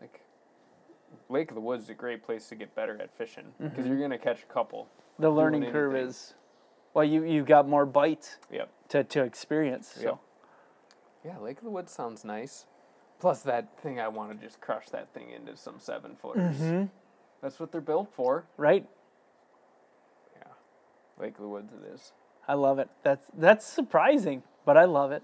[0.00, 0.20] Like
[1.28, 3.88] Lake of the Woods is a great place to get better at fishing because Mm-hmm.
[3.88, 4.88] you're gonna catch a couple.
[5.18, 6.34] The learning curve is,
[6.92, 8.68] well, you you've got more bites Yep.
[8.88, 9.88] to, to experience.
[9.94, 10.18] So Yep.
[11.24, 12.66] Yeah, Lake of the Woods sounds nice.
[13.20, 16.56] Plus that thing, I want to just crush that thing into some seven footers.
[16.56, 16.84] Mm-hmm.
[17.40, 18.44] That's what they're built for.
[18.56, 18.86] right,
[21.18, 22.12] Lake of the Woods it is.
[22.46, 22.88] I love it.
[23.02, 25.22] That's that's surprising, but I love it.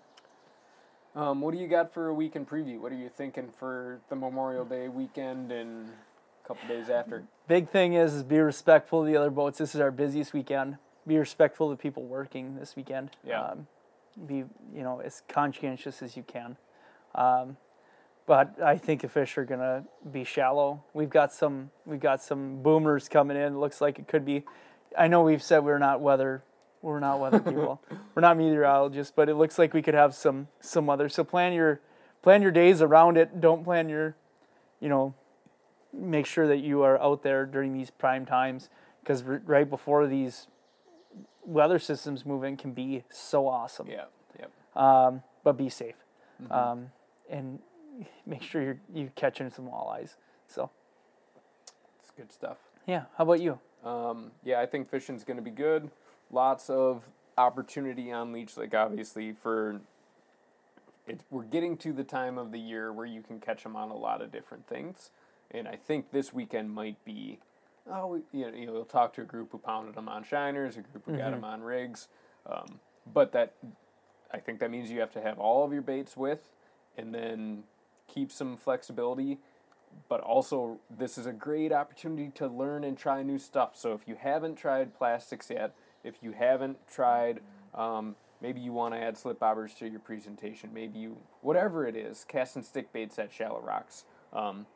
[1.14, 2.78] Um, what do you got for a weekend preview?
[2.78, 7.24] What are you thinking for the Memorial Day weekend and a couple days after?
[7.48, 9.58] Big thing is, is be respectful of the other boats.
[9.58, 10.76] This is our busiest weekend.
[11.06, 13.10] Be respectful of the people working this weekend.
[13.26, 13.42] Yeah.
[13.42, 13.66] Um,
[14.26, 16.56] be you know as conscientious as you can.
[17.14, 17.56] Um,
[18.26, 20.84] but I think the fish are gonna be shallow.
[20.94, 23.54] We've got some we've got some boomers coming in.
[23.54, 24.44] It looks like it could be.
[24.98, 26.42] I know we've said we're not weather
[26.82, 27.82] we're not weather people.
[28.14, 31.08] we're not meteorologists, but it looks like we could have some some weather.
[31.10, 31.80] So plan your
[32.22, 33.40] plan your days around it.
[33.40, 34.16] Don't plan your
[34.80, 35.14] you know
[35.92, 38.70] make sure that you are out there during these prime times
[39.02, 40.46] because r- right before these
[41.44, 43.86] weather systems move in can be so awesome.
[43.88, 44.04] Yeah,
[44.38, 44.50] yep.
[44.76, 45.96] Um, but be safe,
[46.50, 46.90] um,
[47.28, 47.58] and
[48.24, 50.16] make sure you're you catching some walleyes.
[50.46, 50.70] So
[51.98, 52.56] It's good stuff.
[52.86, 53.58] yeah, how about you?
[53.84, 55.90] Um, yeah, I think fishing's going to be good.
[56.30, 57.04] Lots of
[57.38, 59.32] opportunity on Leech Lake, obviously.
[59.32, 59.80] For
[61.06, 63.90] it, we're getting to the time of the year where you can catch them on
[63.90, 65.10] a lot of different things,
[65.50, 67.38] and I think this weekend might be.
[67.90, 71.04] Oh, you know, you'll talk to a group who pounded them on shiners, a group
[71.06, 72.08] who got them on rigs,
[72.46, 72.78] um,
[73.12, 73.54] but that
[74.32, 76.50] I think that means you have to have all of your baits with,
[76.96, 77.64] and then
[78.06, 79.38] keep some flexibility
[80.08, 83.76] but also this is a great opportunity to learn and try new stuff.
[83.76, 85.74] So if you haven't tried plastics yet,
[86.04, 87.40] if you haven't tried,
[87.74, 91.96] um, maybe you want to add slip bobbers to your presentation, maybe you, whatever it
[91.96, 94.04] is, cast and stick baits at shallow rocks.
[94.32, 94.66] Um,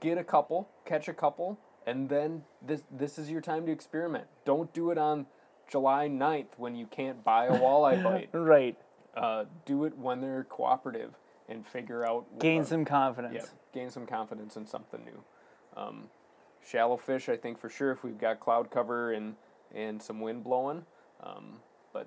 [0.00, 4.24] get a couple, catch a couple, and then this this is your time to experiment.
[4.44, 5.26] Don't do it on
[5.70, 8.28] July 9th when you can't buy a walleye bite.
[8.32, 8.76] Right,
[9.16, 11.14] Uh, do it when they're cooperative
[11.48, 13.34] and figure out gain uh, some confidence.
[13.34, 15.22] yeah, gain some confidence in something new.
[15.80, 16.04] Um,
[16.66, 19.36] shallow fish, I think for sure, if we've got cloud cover and
[19.74, 20.84] and some wind blowing,
[21.22, 21.60] um,
[21.92, 22.06] but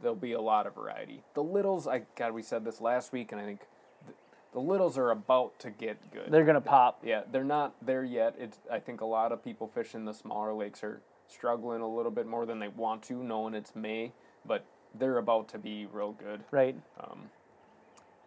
[0.00, 1.22] there'll be a lot of variety.
[1.34, 3.60] The littles, I God, we said this last week, and I think
[4.04, 4.16] th-
[4.52, 6.30] the littles are about to get good.
[6.30, 7.02] They're gonna pop.
[7.04, 8.34] yeah, they're not there yet.
[8.38, 12.10] It's I think a lot of people fishing the smaller lakes are struggling a little
[12.10, 14.12] bit more than they want to, knowing it's May,
[14.46, 14.64] but
[14.94, 16.40] they're about to be real good.
[16.50, 16.74] Right.
[16.98, 17.30] Um,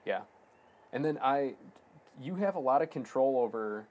[0.06, 0.22] yeah,
[0.94, 1.54] and then I,
[2.22, 3.86] you have a lot of control over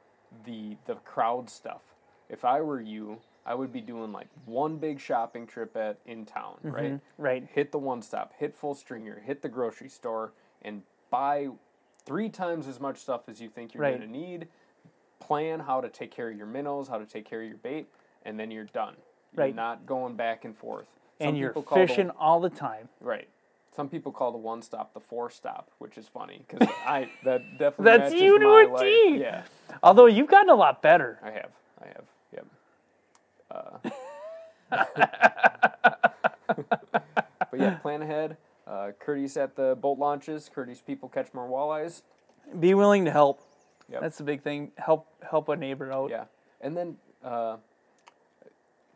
[0.44, 1.82] the the crowd stuff.
[2.28, 6.24] If I were you, I would be doing like one big shopping trip at in
[6.26, 6.84] town, right?
[6.92, 7.22] Mm-hmm.
[7.22, 7.48] Right.
[7.52, 10.32] Hit the one stop, hit full stringer, hit the grocery store,
[10.62, 11.48] and buy
[12.04, 13.96] three times as much stuff as you think you're Right.
[13.98, 14.48] going to need.
[15.18, 17.86] Plan how to take care of your minnows, how to take care of your bait,
[18.24, 18.94] and then you're done.
[19.34, 19.54] You're Right.
[19.54, 20.86] not going back and forth.
[21.18, 22.88] And you're call the- fishing all the time.
[23.00, 23.28] Right.
[23.74, 27.42] Some people call the one stop the four stop, which is funny because I that
[27.58, 28.82] definitely That's matches you to my a life.
[28.82, 29.18] T.
[29.20, 29.42] Yeah,
[29.82, 31.18] Although you've gotten a lot better.
[31.22, 31.50] I have.
[31.80, 32.04] I have.
[32.34, 32.46] Yep.
[33.50, 33.78] Uh,
[37.50, 38.36] but yeah, plan ahead.
[38.66, 40.50] Uh, courteous at the boat launches.
[40.52, 42.02] Courteous people catch more walleyes.
[42.58, 43.40] Be willing to help.
[43.90, 44.00] Yep.
[44.00, 44.72] That's the big thing.
[44.76, 46.10] Help help a neighbor out.
[46.10, 46.24] Yeah,
[46.60, 47.56] and then uh,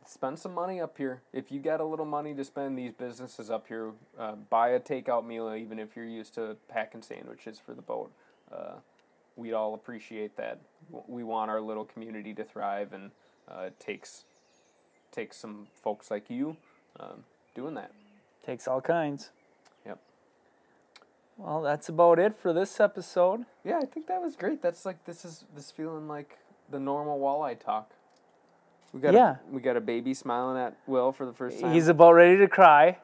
[0.06, 1.22] spend some money up here.
[1.32, 4.80] If you got a little money to spend, these businesses up here, uh, buy a
[4.80, 8.10] takeout meal, even if you're used to packing sandwiches for the boat.
[8.52, 8.74] Uh,
[9.36, 10.60] we'd all appreciate that.
[11.08, 13.10] We want our little community to thrive, and
[13.48, 14.24] uh, it takes
[15.12, 16.56] takes some folks like you
[16.98, 17.24] um,
[17.54, 17.92] doing that.
[18.44, 19.30] Takes all kinds.
[19.86, 20.00] Yep.
[21.38, 23.44] Well, that's about it for this episode.
[23.64, 24.60] Yeah, I think that was great.
[24.60, 26.38] That's like this is this feeling like
[26.70, 27.92] the normal walleye talk.
[28.94, 29.36] We got Yeah.
[29.50, 31.72] a, we got a baby smiling at Will for the first time.
[31.72, 32.98] He's about ready to cry.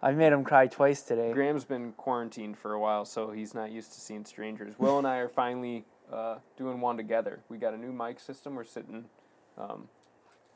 [0.00, 1.32] I made him cry twice today.
[1.34, 4.78] Graham's been quarantined for a while, so he's not used to seeing strangers.
[4.78, 7.40] Will and I are finally uh, doing one together.
[7.50, 8.54] We got a new mic system.
[8.54, 9.04] We're sitting
[9.58, 9.88] um,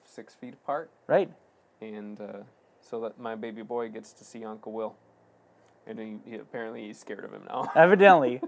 [0.05, 1.31] six feet apart, Right.
[1.83, 2.39] and uh,
[2.81, 4.97] so that my baby boy gets to see Uncle Will.
[5.87, 7.71] And he, he apparently he's scared of him now.
[7.77, 8.41] Evidently,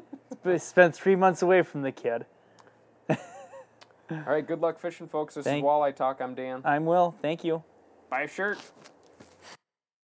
[0.57, 2.25] spent three months away from the kid.
[4.11, 5.35] All right, good luck fishing, folks.
[5.35, 6.21] This Thank- is Walleye Talk.
[6.21, 6.63] I'm Dan.
[6.65, 7.15] I'm Will.
[7.21, 7.63] Thank you.
[8.11, 8.59] Buy a shirt.